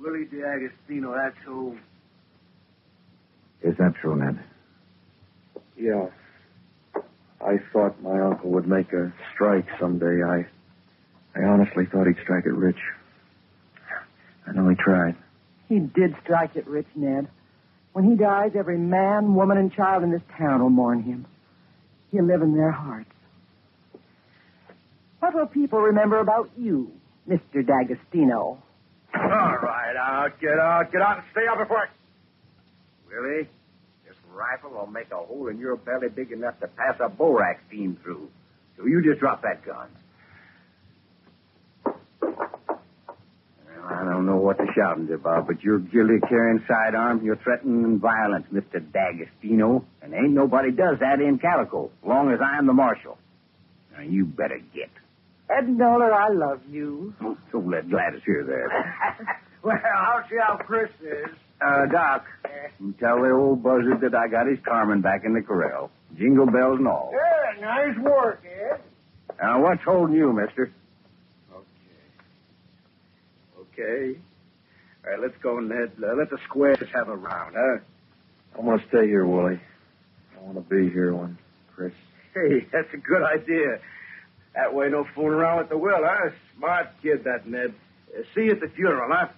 Willie 0.00 0.24
D'Agostino, 0.24 1.12
that's 1.12 1.36
who. 1.44 1.76
Is 3.62 3.76
that 3.78 3.94
true, 4.00 4.16
Ned? 4.16 4.38
Yeah. 5.76 6.06
I 7.40 7.58
thought 7.72 8.00
my 8.02 8.20
uncle 8.20 8.50
would 8.50 8.68
make 8.68 8.92
a 8.92 9.12
strike 9.32 9.66
someday. 9.80 10.22
I 10.22 10.46
I 11.34 11.44
honestly 11.44 11.86
thought 11.86 12.06
he'd 12.06 12.20
strike 12.22 12.44
it 12.44 12.52
rich. 12.52 12.78
I 14.46 14.52
know 14.52 14.68
he 14.68 14.76
tried. 14.76 15.16
He 15.68 15.78
did 15.78 16.14
strike 16.22 16.56
it 16.56 16.66
rich, 16.66 16.86
Ned. 16.94 17.28
When 17.92 18.04
he 18.04 18.16
dies, 18.16 18.52
every 18.56 18.78
man, 18.78 19.34
woman, 19.34 19.58
and 19.58 19.72
child 19.72 20.02
in 20.02 20.10
this 20.10 20.22
town 20.36 20.62
will 20.62 20.70
mourn 20.70 21.02
him. 21.02 21.26
He'll 22.10 22.24
live 22.24 22.42
in 22.42 22.54
their 22.54 22.70
hearts. 22.70 23.10
What 25.20 25.34
will 25.34 25.46
people 25.46 25.80
remember 25.80 26.18
about 26.18 26.50
you, 26.56 26.90
Mr. 27.28 27.64
D'Agostino? 27.64 28.62
All 29.14 29.58
right, 29.62 29.94
out, 29.96 30.40
get 30.40 30.58
out, 30.58 30.90
get 30.90 31.00
out 31.00 31.18
and 31.18 31.26
stay 31.32 31.46
out 31.48 31.58
before 31.58 31.78
I... 31.78 31.86
Willie, 33.12 33.48
this 34.06 34.16
rifle 34.32 34.70
will 34.70 34.86
make 34.86 35.10
a 35.12 35.16
hole 35.16 35.48
in 35.48 35.58
your 35.58 35.76
belly 35.76 36.08
big 36.08 36.32
enough 36.32 36.58
to 36.60 36.68
pass 36.68 36.96
a 37.00 37.08
borax 37.08 37.60
beam 37.70 37.98
through. 38.02 38.28
So 38.76 38.86
you 38.86 39.02
just 39.02 39.20
drop 39.20 39.42
that 39.42 39.64
gun. 39.64 39.88
Well, 41.84 43.84
I 43.84 44.04
don't 44.04 44.26
know 44.26 44.36
what 44.36 44.56
the 44.58 44.66
shouting's 44.74 45.10
about, 45.10 45.46
but 45.46 45.62
you're 45.62 45.78
guilty 45.78 46.16
of 46.16 46.22
carrying 46.28 46.64
sidearms. 46.66 47.22
You're 47.22 47.36
threatening 47.36 47.98
violence, 47.98 48.46
Mr. 48.52 48.80
D'Agostino. 48.92 49.84
And 50.00 50.14
ain't 50.14 50.32
nobody 50.32 50.70
does 50.70 50.98
that 51.00 51.20
in 51.20 51.38
Calico, 51.38 51.86
as 52.02 52.08
long 52.08 52.32
as 52.32 52.40
I'm 52.40 52.66
the 52.66 52.72
marshal. 52.72 53.18
Now, 53.92 54.02
you 54.02 54.24
better 54.24 54.58
get. 54.74 54.90
Ed 55.50 55.68
Nolan, 55.68 56.12
I 56.12 56.28
love 56.30 56.60
you. 56.70 57.14
So 57.52 57.58
let 57.58 57.90
Gladys 57.90 58.22
hear 58.24 58.44
that. 58.44 59.36
Well, 59.62 59.76
I'll 59.76 60.26
see 60.30 60.36
how 60.40 60.56
Chris 60.56 60.88
is. 61.02 61.28
Uh, 61.64 61.86
Doc, 61.86 62.26
you 62.80 62.92
tell 62.98 63.22
the 63.22 63.30
old 63.30 63.62
buzzard 63.62 64.00
that 64.00 64.14
I 64.14 64.28
got 64.28 64.46
his 64.46 64.58
Carmen 64.64 65.00
back 65.00 65.24
in 65.24 65.32
the 65.32 65.42
corral. 65.42 65.90
Jingle 66.16 66.46
bells 66.46 66.78
and 66.78 66.88
all. 66.88 67.12
Yeah, 67.12 67.60
nice 67.60 67.98
work, 67.98 68.42
Ed. 68.44 68.80
Now, 69.40 69.62
what's 69.62 69.82
holding 69.82 70.16
you, 70.16 70.32
mister? 70.32 70.72
Okay. 71.54 71.72
Okay. 73.82 74.18
All 75.04 75.10
right, 75.10 75.20
let's 75.20 75.36
go, 75.42 75.58
Ned. 75.60 75.92
Uh, 76.02 76.14
let 76.14 76.30
the 76.30 76.38
squares 76.48 76.88
have 76.94 77.08
a 77.08 77.16
round, 77.16 77.54
huh? 77.56 77.78
I'm 78.58 78.64
going 78.64 78.78
to 78.78 78.88
stay 78.88 79.06
here, 79.06 79.24
Willie. 79.24 79.60
I 80.36 80.42
want 80.42 80.56
to 80.56 80.74
be 80.74 80.90
here 80.90 81.14
when 81.14 81.38
Chris. 81.74 81.92
Hey, 82.34 82.66
that's 82.72 82.92
a 82.92 82.98
good 82.98 83.22
idea. 83.22 83.78
That 84.54 84.74
way, 84.74 84.88
no 84.90 85.06
fooling 85.14 85.32
around 85.32 85.58
with 85.58 85.68
the 85.70 85.78
will, 85.78 86.00
huh? 86.02 86.30
Smart 86.56 86.88
kid, 87.02 87.24
that 87.24 87.46
Ned. 87.46 87.74
Uh, 88.16 88.22
see 88.34 88.42
you 88.42 88.50
at 88.52 88.60
the 88.60 88.68
funeral, 88.68 89.08
huh? 89.12 89.28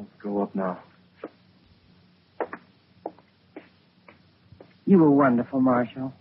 I'll 0.00 0.06
go 0.22 0.42
up 0.42 0.54
now. 0.54 0.78
You 4.86 4.98
were 4.98 5.10
wonderful, 5.10 5.60
Marshal. 5.60 6.12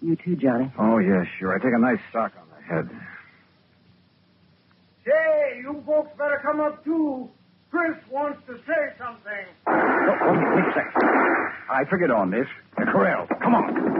You 0.00 0.16
too, 0.16 0.36
Johnny. 0.36 0.70
Oh, 0.78 0.98
yeah, 0.98 1.24
sure. 1.38 1.54
I 1.54 1.58
take 1.58 1.72
a 1.74 1.78
nice 1.78 1.98
sock 2.12 2.32
on 2.38 2.46
the 2.54 2.62
head. 2.62 2.88
Say, 5.04 5.58
you 5.60 5.82
folks 5.86 6.10
better 6.16 6.40
come 6.42 6.60
up, 6.60 6.84
too. 6.84 7.30
Chris 7.70 7.96
wants 8.10 8.40
to 8.46 8.58
say 8.58 8.92
something. 8.98 9.46
Oh, 9.66 10.18
oh, 10.22 10.54
wait 10.54 10.64
a 10.64 10.72
second. 10.74 10.92
I 11.70 11.84
figured 11.90 12.10
on 12.10 12.30
this. 12.30 12.46
The 12.76 12.84
corral. 12.84 13.26
Come 13.42 13.54
on. 13.54 13.98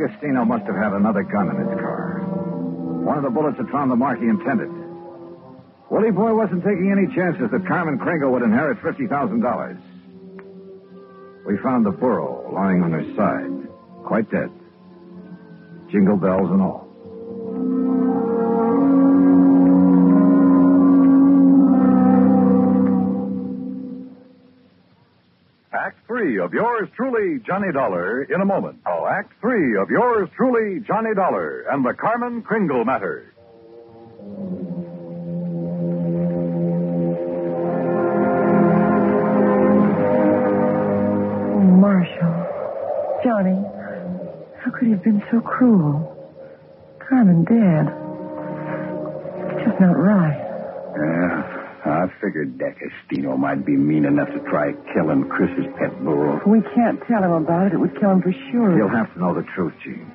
D'Agostino 0.00 0.44
must 0.46 0.64
have 0.64 0.76
had 0.76 0.92
another 0.94 1.22
gun 1.22 1.50
in 1.50 1.56
his 1.56 1.78
car. 1.78 2.24
One 3.04 3.18
of 3.18 3.24
the 3.24 3.28
bullets 3.28 3.58
had 3.58 3.68
found 3.68 3.90
the 3.90 3.96
mark 3.96 4.18
he 4.18 4.28
intended. 4.28 4.70
Willie 5.90 6.10
Boy 6.10 6.32
wasn't 6.32 6.64
taking 6.64 6.90
any 6.90 7.04
chances 7.14 7.50
that 7.50 7.66
Carmen 7.66 7.98
Kringle 7.98 8.32
would 8.32 8.40
inherit 8.42 8.78
$50,000. 8.78 9.78
We 11.46 11.58
found 11.58 11.84
the 11.84 11.90
burro 11.90 12.50
lying 12.50 12.82
on 12.82 12.92
her 12.92 13.04
side, 13.14 13.68
quite 14.06 14.30
dead. 14.30 14.50
Jingle 15.90 16.16
bells 16.16 16.50
and 16.50 16.62
all. 16.62 16.89
Three 26.20 26.38
of 26.38 26.52
yours 26.52 26.88
truly, 26.96 27.40
Johnny 27.46 27.72
Dollar, 27.72 28.24
in 28.24 28.42
a 28.42 28.44
moment. 28.44 28.78
Oh, 28.86 29.06
Act 29.06 29.32
three 29.40 29.76
of 29.80 29.88
yours 29.88 30.28
truly, 30.36 30.80
Johnny 30.86 31.14
Dollar, 31.14 31.62
and 31.70 31.82
the 31.84 31.94
Carmen 31.94 32.42
Kringle 32.42 32.84
matter. 32.84 33.32
Oh, 40.30 41.60
Marshall. 41.80 42.36
Johnny. 43.24 43.58
How 44.60 44.70
could 44.70 44.84
he 44.86 44.90
have 44.92 45.02
been 45.02 45.22
so 45.30 45.40
cruel? 45.40 46.16
Carmen 47.08 47.44
dead. 47.44 47.86
It's 49.56 49.64
just 49.68 49.80
not 49.80 49.96
right. 49.96 50.36
Yeah, 50.96 51.49
I 51.84 52.06
figured 52.20 52.58
D'Agostino 52.58 53.36
might 53.36 53.64
be 53.64 53.76
mean 53.76 54.04
enough 54.04 54.28
to 54.28 54.40
try 54.50 54.72
killing 54.92 55.28
Chris's 55.28 55.66
pet 55.78 55.96
bull. 56.04 56.40
We 56.46 56.60
can't 56.74 57.00
tell 57.08 57.22
him 57.24 57.32
about 57.32 57.68
it. 57.68 57.72
It 57.72 57.78
would 57.78 57.98
kill 57.98 58.10
him 58.10 58.22
for 58.22 58.32
sure. 58.52 58.76
He'll 58.76 58.88
have 58.88 59.12
to 59.14 59.18
know 59.18 59.34
the 59.34 59.46
truth, 59.54 59.72
Jean. 59.82 60.10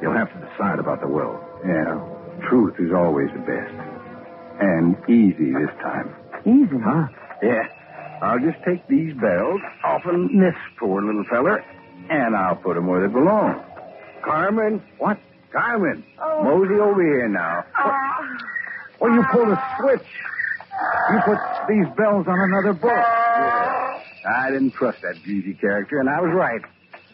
He'll 0.00 0.12
have 0.12 0.32
to 0.32 0.38
decide 0.48 0.78
about 0.78 1.00
the 1.00 1.08
will. 1.08 1.40
Yeah, 1.66 1.98
truth 2.48 2.74
is 2.78 2.92
always 2.94 3.28
the 3.34 3.40
best. 3.40 3.74
And 4.60 4.96
easy 5.08 5.52
this 5.52 5.70
time. 5.82 6.14
Easy. 6.46 6.78
Huh? 6.78 7.08
Yeah. 7.42 7.66
I'll 8.22 8.38
just 8.38 8.62
take 8.64 8.86
these 8.86 9.14
bells 9.14 9.60
off 9.84 10.04
of 10.06 10.14
this 10.30 10.54
poor 10.78 11.02
little 11.02 11.24
feller, 11.28 11.64
and 12.08 12.36
I'll 12.36 12.54
put 12.54 12.62
put 12.62 12.76
'em 12.76 12.86
where 12.86 13.00
they 13.06 13.12
belong. 13.12 13.60
Carmen? 14.22 14.80
What? 14.98 15.18
Carmen? 15.52 16.04
Oh. 16.20 16.44
Mosey 16.44 16.74
over 16.80 17.02
here 17.02 17.28
now. 17.28 17.64
Ah. 17.76 18.38
Well, 19.00 19.12
you 19.12 19.24
pulled 19.32 19.48
a 19.48 19.62
switch. 19.80 20.06
You 21.12 21.18
put 21.26 21.38
these 21.68 21.86
bells 21.96 22.26
on 22.26 22.38
another 22.38 22.72
book. 22.72 22.90
I 24.24 24.50
didn't 24.50 24.72
trust 24.72 24.98
that 25.02 25.22
greasy 25.22 25.54
character, 25.54 25.98
and 25.98 26.08
I 26.08 26.20
was 26.20 26.30
right. 26.34 26.60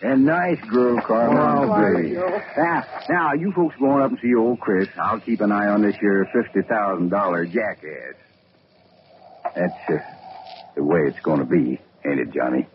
And 0.00 0.24
nice 0.24 0.60
girl, 0.70 1.00
Carmen. 1.06 1.38
Oh, 1.38 1.96
baby. 1.96 2.14
Now, 2.56 2.84
now, 3.08 3.32
you 3.34 3.52
folks 3.52 3.74
going 3.80 4.02
up 4.02 4.10
and 4.10 4.18
see 4.22 4.34
old 4.34 4.60
Chris. 4.60 4.88
I'll 4.96 5.18
keep 5.20 5.40
an 5.40 5.50
eye 5.50 5.66
on 5.66 5.82
this 5.82 5.96
here 6.00 6.28
$50,000 6.34 7.52
jackass. 7.52 8.14
That's 9.56 9.72
uh, 9.90 9.94
the 10.76 10.84
way 10.84 11.00
it's 11.08 11.18
going 11.20 11.40
to 11.40 11.46
be, 11.46 11.80
ain't 12.06 12.20
it, 12.20 12.30
Johnny? 12.32 12.68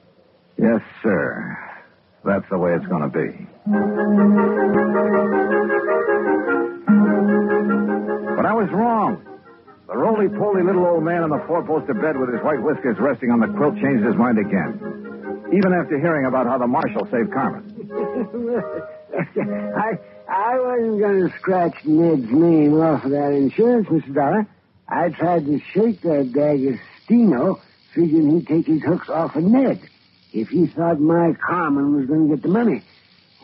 Yes, 0.58 0.82
sir. 1.02 1.58
That's 2.26 2.46
the 2.50 2.58
way 2.58 2.74
it's 2.74 2.88
going 2.88 3.04
to 3.04 3.10
be. 3.10 3.48
But 8.36 8.46
I 8.46 8.54
was 8.54 8.70
wrong. 8.72 9.33
The 9.94 10.00
roly-poly 10.00 10.64
little 10.64 10.88
old 10.88 11.04
man 11.04 11.22
on 11.22 11.30
the 11.30 11.38
four-poster 11.46 11.94
bed 11.94 12.18
with 12.18 12.34
his 12.34 12.42
white 12.42 12.60
whiskers 12.64 12.98
resting 12.98 13.30
on 13.30 13.40
the 13.40 13.46
quilt 13.46 13.76
changed 13.76 14.04
his 14.04 14.16
mind 14.16 14.40
again. 14.40 14.74
Even 15.54 15.72
after 15.72 16.00
hearing 16.00 16.26
about 16.26 16.48
how 16.48 16.58
the 16.58 16.66
marshal 16.66 17.06
saved 17.12 17.32
Carmen. 17.32 17.62
I 19.78 20.00
I 20.28 20.60
wasn't 20.60 21.00
going 21.00 21.30
to 21.30 21.38
scratch 21.38 21.76
Ned's 21.86 22.32
name 22.32 22.74
off 22.82 23.06
of 23.06 23.12
that 23.12 23.34
insurance, 23.34 23.88
Mr. 23.88 24.16
Dollar. 24.16 24.48
I 24.90 25.10
tried 25.10 25.46
to 25.46 25.60
shake 25.60 26.02
that 26.02 26.34
D'Agostino, 26.34 27.62
figuring 27.94 28.40
he'd 28.40 28.48
take 28.48 28.66
his 28.66 28.82
hooks 28.82 29.10
off 29.10 29.36
of 29.36 29.44
Ned 29.44 29.80
if 30.34 30.50
he 30.50 30.66
thought 30.66 31.00
my 31.00 31.34
Carmen 31.34 31.96
was 31.96 32.08
going 32.08 32.30
to 32.30 32.36
get 32.36 32.42
the 32.42 32.50
money. 32.50 32.82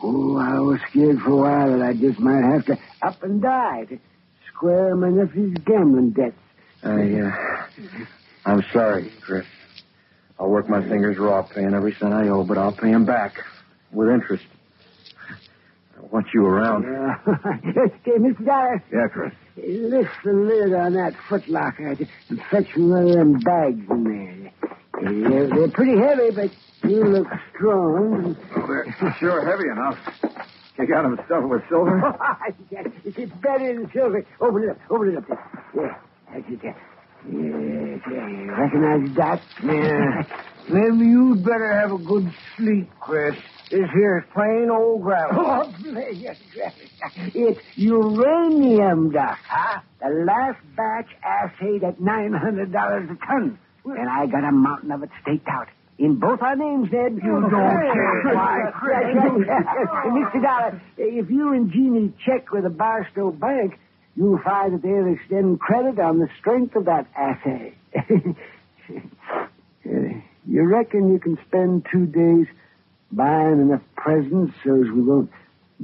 Oh, 0.02 0.36
I 0.36 0.58
was 0.58 0.80
scared 0.90 1.20
for 1.20 1.30
a 1.30 1.36
while 1.36 1.78
that 1.78 1.86
I 1.86 1.92
just 1.92 2.18
might 2.18 2.42
have 2.42 2.66
to 2.66 2.78
up 3.02 3.22
and 3.22 3.40
die 3.40 3.84
to 3.84 4.00
square 4.60 4.94
my 4.94 5.08
nephew's 5.08 5.56
gambling 5.64 6.10
debts. 6.10 6.36
I, 6.84 6.88
uh, 6.90 8.50
I'm 8.50 8.62
sorry, 8.74 9.10
Chris. 9.22 9.46
I'll 10.38 10.48
work 10.48 10.68
my 10.68 10.80
fingers 10.82 11.16
raw 11.18 11.42
paying 11.42 11.72
every 11.74 11.96
cent 12.00 12.12
I 12.12 12.28
owe, 12.28 12.44
but 12.44 12.58
I'll 12.58 12.72
pay 12.72 12.88
him 12.88 13.04
back 13.06 13.36
with 13.92 14.08
interest. 14.08 14.44
I 15.96 16.00
want 16.12 16.26
you 16.34 16.44
around. 16.44 16.84
Uh, 16.84 17.30
okay, 17.30 18.18
Mr. 18.18 18.44
Dollar, 18.44 18.82
Yeah, 18.92 19.08
Chris. 19.12 19.32
lift 19.56 20.10
the 20.24 20.32
lid 20.32 20.72
on 20.74 20.92
that 20.92 21.12
footlocker 21.28 22.06
and 22.28 22.38
fetch 22.50 22.68
me 22.76 22.84
one 22.84 23.04
of 23.06 23.16
them 23.16 23.40
bags 23.42 23.80
in 23.90 24.04
there. 24.04 24.52
They're, 25.02 25.48
they're 25.48 25.68
pretty 25.72 25.96
heavy, 25.98 26.30
but 26.36 26.88
you 26.88 27.02
look 27.18 27.28
strong. 27.54 28.34
They're 28.34 29.16
sure 29.20 29.40
heavy 29.44 29.68
enough. 29.72 29.98
You 30.80 30.86
got 30.86 31.02
them 31.02 31.20
stuffed 31.26 31.48
with 31.48 31.62
silver? 31.68 32.00
it's 33.04 33.32
better 33.42 33.74
than 33.74 33.90
silver. 33.92 34.24
Open 34.40 34.62
it 34.64 34.70
up. 34.70 34.78
Open 34.90 35.08
it 35.10 35.16
up. 35.18 35.24
Yeah, 35.76 35.98
that's 36.32 36.48
it. 36.48 36.60
Yes, 36.62 38.00
yeah. 38.10 38.24
Recognize 38.56 39.16
that? 39.16 39.42
Yeah. 39.62 40.22
Maybe 40.70 41.04
you'd 41.10 41.44
better 41.44 41.80
have 41.80 41.92
a 41.92 41.98
good 41.98 42.32
sleep, 42.56 42.90
Chris. 43.00 43.34
This 43.70 43.88
here's 43.92 44.24
plain 44.32 44.70
old 44.70 45.02
gravel. 45.02 45.38
Oh, 45.38 45.74
it's 47.34 47.60
uranium, 47.76 49.10
Doc. 49.10 49.38
Huh? 49.48 49.80
The 50.00 50.24
last 50.24 50.58
batch 50.76 51.08
assayed 51.22 51.84
at 51.84 51.98
$900 51.98 53.10
a 53.10 53.26
ton. 53.26 53.58
And 53.84 54.08
I 54.08 54.26
got 54.26 54.44
a 54.44 54.52
mountain 54.52 54.92
of 54.92 55.02
it 55.02 55.10
staked 55.22 55.48
out. 55.48 55.68
In 56.00 56.18
both 56.18 56.40
our 56.40 56.56
names, 56.56 56.88
Ned. 56.90 57.20
You 57.22 57.40
don't 57.42 57.50
care. 57.50 58.34
Why? 58.34 58.72
Mr. 60.32 60.42
Dollar, 60.42 60.82
if 60.96 61.30
you 61.30 61.52
and 61.52 61.70
Jeannie 61.70 62.14
check 62.24 62.50
with 62.50 62.62
the 62.64 62.70
Barstow 62.70 63.30
Bank, 63.30 63.78
you'll 64.16 64.40
find 64.42 64.72
that 64.74 64.82
they'll 64.82 65.12
extend 65.12 65.60
credit 65.60 65.98
on 66.00 66.18
the 66.18 66.28
strength 66.38 66.74
of 66.74 66.86
that 66.86 67.06
assay. 67.14 67.74
You 70.46 70.64
reckon 70.64 71.12
you 71.12 71.20
can 71.20 71.38
spend 71.46 71.86
two 71.92 72.06
days 72.06 72.46
buying 73.12 73.60
enough 73.60 73.82
presents 73.94 74.52
so 74.64 74.74
as 74.82 74.90
we 74.90 75.02
won't 75.02 75.30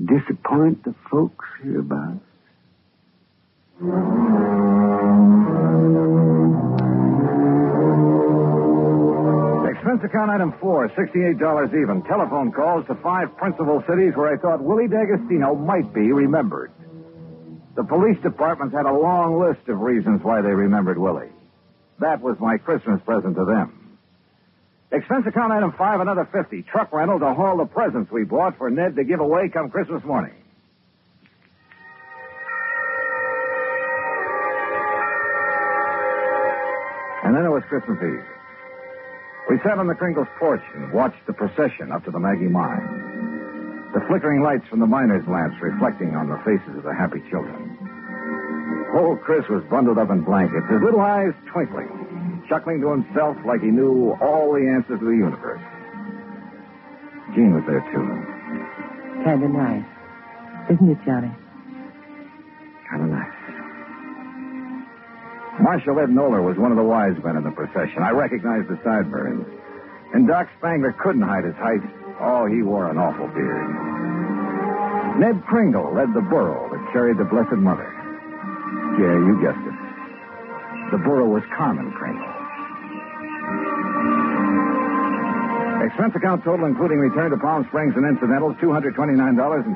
disappoint 0.03 0.83
the 0.83 0.95
folks 1.11 1.45
hereabouts? 1.63 2.21
Expense 9.97 10.13
account 10.13 10.31
item 10.31 10.53
four, 10.61 10.91
$68 10.91 11.69
even. 11.69 12.03
Telephone 12.03 12.53
calls 12.53 12.87
to 12.87 12.95
five 12.97 13.35
principal 13.39 13.83
cities 13.89 14.13
where 14.15 14.29
I 14.31 14.37
thought 14.37 14.63
Willie 14.63 14.89
D'Agostino 14.89 15.55
might 15.55 15.95
be 15.95 16.13
remembered. 16.13 16.71
The 17.77 17.85
police 17.85 18.19
departments 18.23 18.75
had 18.75 18.85
a 18.85 18.93
long 18.93 19.41
list 19.41 19.67
of 19.69 19.81
reasons 19.81 20.21
why 20.23 20.43
they 20.43 20.51
remembered 20.51 20.99
Willie. 20.99 21.33
That 22.01 22.21
was 22.21 22.37
my 22.39 22.59
Christmas 22.59 23.01
present 23.07 23.37
to 23.37 23.47
them. 23.47 23.97
Expense 24.93 25.25
account 25.27 25.53
item 25.53 25.73
five, 25.79 26.01
another 26.01 26.29
50. 26.31 26.65
Truck 26.65 26.93
rental 26.93 27.19
to 27.19 27.33
haul 27.33 27.57
the 27.57 27.65
presents 27.65 28.13
we 28.13 28.25
bought 28.25 28.59
for 28.59 28.69
Ned 28.69 28.97
to 28.97 29.05
give 29.05 29.21
away 29.21 29.49
come 29.49 29.71
Christmas 29.71 30.05
morning. 30.05 30.35
And 37.25 37.35
then 37.35 37.47
it 37.47 37.51
was 37.51 37.63
Christmas 37.71 37.97
Eve. 38.03 38.37
We 39.49 39.59
sat 39.63 39.79
on 39.79 39.87
the 39.87 39.95
Kringles 39.95 40.27
porch 40.39 40.63
and 40.75 40.93
watched 40.93 41.25
the 41.27 41.33
procession 41.33 41.93
up 41.93 42.05
to 42.05 42.11
the 42.11 42.19
Maggie 42.19 42.49
mine. 42.51 43.91
The 43.95 44.01
flickering 44.09 44.43
lights 44.43 44.67
from 44.69 44.81
the 44.81 44.87
miners' 44.87 45.27
lamps 45.29 45.57
reflecting 45.63 46.17
on 46.17 46.29
the 46.29 46.37
faces 46.45 46.77
of 46.77 46.83
the 46.83 46.95
happy 46.95 47.23
children. 47.31 47.79
Old 48.95 49.21
Chris 49.23 49.47
was 49.49 49.63
bundled 49.71 49.99
up 49.99 50.11
in 50.11 50.23
blankets, 50.23 50.67
his 50.69 50.83
little 50.83 51.01
eyes 51.01 51.33
twinkling, 51.53 52.43
chuckling 52.49 52.81
to 52.81 52.91
himself 52.91 53.37
like 53.47 53.61
he 53.61 53.71
knew 53.71 54.17
all 54.21 54.53
the 54.53 54.67
answers 54.67 54.99
to 54.99 55.05
the 55.05 55.17
universe. 55.17 55.63
Jean 57.35 57.55
was 57.55 57.65
there, 57.67 57.85
too. 57.95 58.05
Kind 59.25 59.45
of 59.45 59.51
nice. 59.51 59.85
Isn't 60.71 60.91
it, 60.91 60.99
Johnny? 61.07 61.31
Marshal 65.67 65.99
Ed 65.99 66.15
Noller 66.15 66.47
was 66.47 66.55
one 66.55 66.71
of 66.71 66.79
the 66.79 66.87
wise 66.87 67.19
men 67.27 67.35
in 67.35 67.43
the 67.43 67.51
procession. 67.51 67.99
I 67.99 68.15
recognized 68.15 68.71
the 68.71 68.79
sideburns. 68.87 69.43
And 70.15 70.23
Doc 70.31 70.47
Spangler 70.63 70.95
couldn't 71.03 71.27
hide 71.27 71.43
his 71.43 71.59
height. 71.59 71.83
Oh, 72.23 72.47
he 72.47 72.63
wore 72.63 72.87
an 72.87 73.03
awful 73.03 73.27
beard. 73.35 73.67
Ned 75.19 75.43
Kringle 75.51 75.91
led 75.91 76.15
the 76.15 76.23
burro 76.23 76.71
that 76.71 76.79
carried 76.95 77.19
the 77.19 77.27
Blessed 77.27 77.59
Mother. 77.59 77.91
Yeah, 78.95 79.19
you 79.27 79.43
guessed 79.43 79.59
it. 79.67 79.75
The 80.95 81.03
burro 81.03 81.27
was 81.27 81.43
Carmen 81.59 81.91
Kringle. 81.99 82.31
Expense 85.83 86.15
account 86.15 86.47
total, 86.47 86.71
including 86.71 87.03
return 87.03 87.35
to 87.35 87.43
Palm 87.43 87.67
Springs 87.75 87.99
and 87.99 88.07
incidentals, 88.07 88.55
$229.75. 88.63 89.75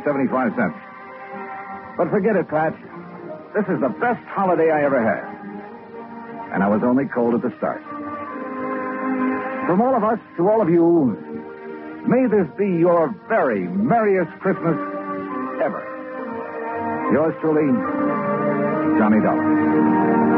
But 1.98 2.14
forget 2.14 2.38
it, 2.38 2.46
Pat. 2.46 2.78
This 3.58 3.66
is 3.66 3.82
the 3.82 3.90
best 3.98 4.22
holiday 4.30 4.70
I 4.70 4.86
ever 4.86 5.02
had. 5.02 5.29
And 6.52 6.62
I 6.62 6.68
was 6.68 6.82
only 6.84 7.04
cold 7.14 7.34
at 7.34 7.42
the 7.42 7.52
start. 7.58 7.82
From 9.66 9.80
all 9.80 9.94
of 9.94 10.02
us 10.02 10.18
to 10.36 10.48
all 10.48 10.60
of 10.60 10.68
you, 10.68 11.14
may 12.06 12.26
this 12.26 12.48
be 12.58 12.66
your 12.66 13.14
very 13.28 13.68
merriest 13.68 14.30
Christmas 14.40 14.74
ever. 15.62 15.82
Yours 17.12 17.34
truly, 17.40 17.70
Johnny 18.98 19.20
Dollar. 19.22 20.29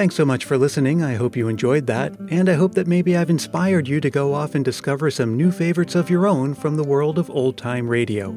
Thanks 0.00 0.14
so 0.14 0.24
much 0.24 0.46
for 0.46 0.56
listening. 0.56 1.02
I 1.02 1.16
hope 1.16 1.36
you 1.36 1.48
enjoyed 1.48 1.86
that, 1.88 2.18
and 2.30 2.48
I 2.48 2.54
hope 2.54 2.72
that 2.72 2.86
maybe 2.86 3.18
I've 3.18 3.28
inspired 3.28 3.86
you 3.86 4.00
to 4.00 4.08
go 4.08 4.32
off 4.32 4.54
and 4.54 4.64
discover 4.64 5.10
some 5.10 5.36
new 5.36 5.52
favorites 5.52 5.94
of 5.94 6.08
your 6.08 6.26
own 6.26 6.54
from 6.54 6.76
the 6.76 6.82
world 6.82 7.18
of 7.18 7.28
old 7.28 7.58
time 7.58 7.86
radio. 7.86 8.30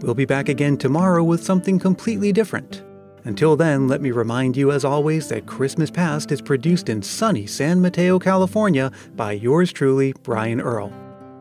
We'll 0.00 0.14
be 0.14 0.24
back 0.24 0.48
again 0.48 0.78
tomorrow 0.78 1.22
with 1.22 1.44
something 1.44 1.78
completely 1.78 2.32
different. 2.32 2.84
Until 3.24 3.54
then, 3.54 3.86
let 3.86 4.00
me 4.00 4.12
remind 4.12 4.56
you, 4.56 4.72
as 4.72 4.82
always, 4.82 5.28
that 5.28 5.44
Christmas 5.44 5.90
Past 5.90 6.32
is 6.32 6.40
produced 6.40 6.88
in 6.88 7.02
sunny 7.02 7.46
San 7.46 7.82
Mateo, 7.82 8.18
California 8.18 8.90
by 9.14 9.32
yours 9.32 9.74
truly, 9.74 10.14
Brian 10.22 10.58
Earl. 10.58 10.90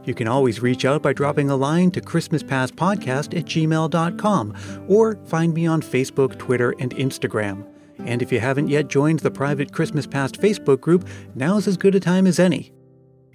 You 0.03 0.13
can 0.13 0.27
always 0.27 0.59
reach 0.61 0.83
out 0.83 1.01
by 1.01 1.13
dropping 1.13 1.49
a 1.49 1.55
line 1.55 1.89
to 1.91 2.01
ChristmasPastPodcast 2.01 3.39
at 3.39 3.45
gmail.com 3.45 4.85
or 4.89 5.17
find 5.23 5.53
me 5.53 5.65
on 5.67 5.81
Facebook, 5.81 6.37
Twitter, 6.37 6.75
and 6.79 6.93
Instagram. 6.97 7.72
And 7.99 8.21
if 8.21 8.31
you 8.31 8.39
haven't 8.39 8.67
yet 8.67 8.87
joined 8.87 9.19
the 9.19 9.31
private 9.31 9.71
Christmas 9.71 10.07
Past 10.07 10.41
Facebook 10.41 10.81
group, 10.81 11.07
now's 11.35 11.67
as 11.67 11.77
good 11.77 11.95
a 11.95 11.99
time 11.99 12.27
as 12.27 12.39
any. 12.39 12.73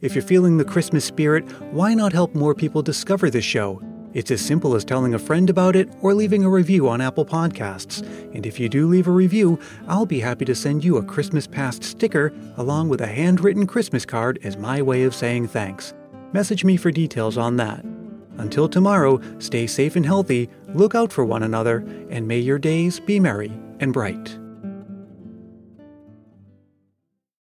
If 0.00 0.14
you're 0.14 0.22
feeling 0.22 0.56
the 0.56 0.64
Christmas 0.64 1.04
spirit, 1.04 1.44
why 1.72 1.94
not 1.94 2.12
help 2.12 2.34
more 2.34 2.54
people 2.54 2.82
discover 2.82 3.30
this 3.30 3.44
show? 3.44 3.82
It's 4.14 4.30
as 4.30 4.40
simple 4.40 4.74
as 4.74 4.84
telling 4.84 5.14
a 5.14 5.18
friend 5.18 5.50
about 5.50 5.76
it 5.76 5.88
or 6.00 6.14
leaving 6.14 6.44
a 6.44 6.50
review 6.50 6.88
on 6.88 7.00
Apple 7.00 7.26
Podcasts. 7.26 8.02
And 8.34 8.46
if 8.46 8.58
you 8.58 8.68
do 8.68 8.86
leave 8.86 9.06
a 9.06 9.12
review, 9.12 9.58
I'll 9.86 10.06
be 10.06 10.20
happy 10.20 10.44
to 10.46 10.54
send 10.54 10.84
you 10.84 10.96
a 10.96 11.04
Christmas 11.04 11.46
Past 11.46 11.84
sticker 11.84 12.32
along 12.56 12.88
with 12.88 13.00
a 13.00 13.06
handwritten 13.06 13.66
Christmas 13.66 14.06
card 14.06 14.38
as 14.42 14.56
my 14.56 14.80
way 14.80 15.02
of 15.02 15.14
saying 15.14 15.48
thanks. 15.48 15.94
Message 16.32 16.64
me 16.64 16.76
for 16.76 16.90
details 16.90 17.36
on 17.36 17.56
that. 17.56 17.84
Until 18.38 18.68
tomorrow, 18.68 19.20
stay 19.40 19.66
safe 19.66 19.96
and 19.96 20.06
healthy, 20.06 20.48
look 20.74 20.94
out 20.94 21.12
for 21.12 21.24
one 21.24 21.42
another, 21.42 21.78
and 22.10 22.26
may 22.26 22.38
your 22.38 22.58
days 22.58 23.00
be 23.00 23.18
merry 23.18 23.52
and 23.80 23.92
bright. 23.92 24.38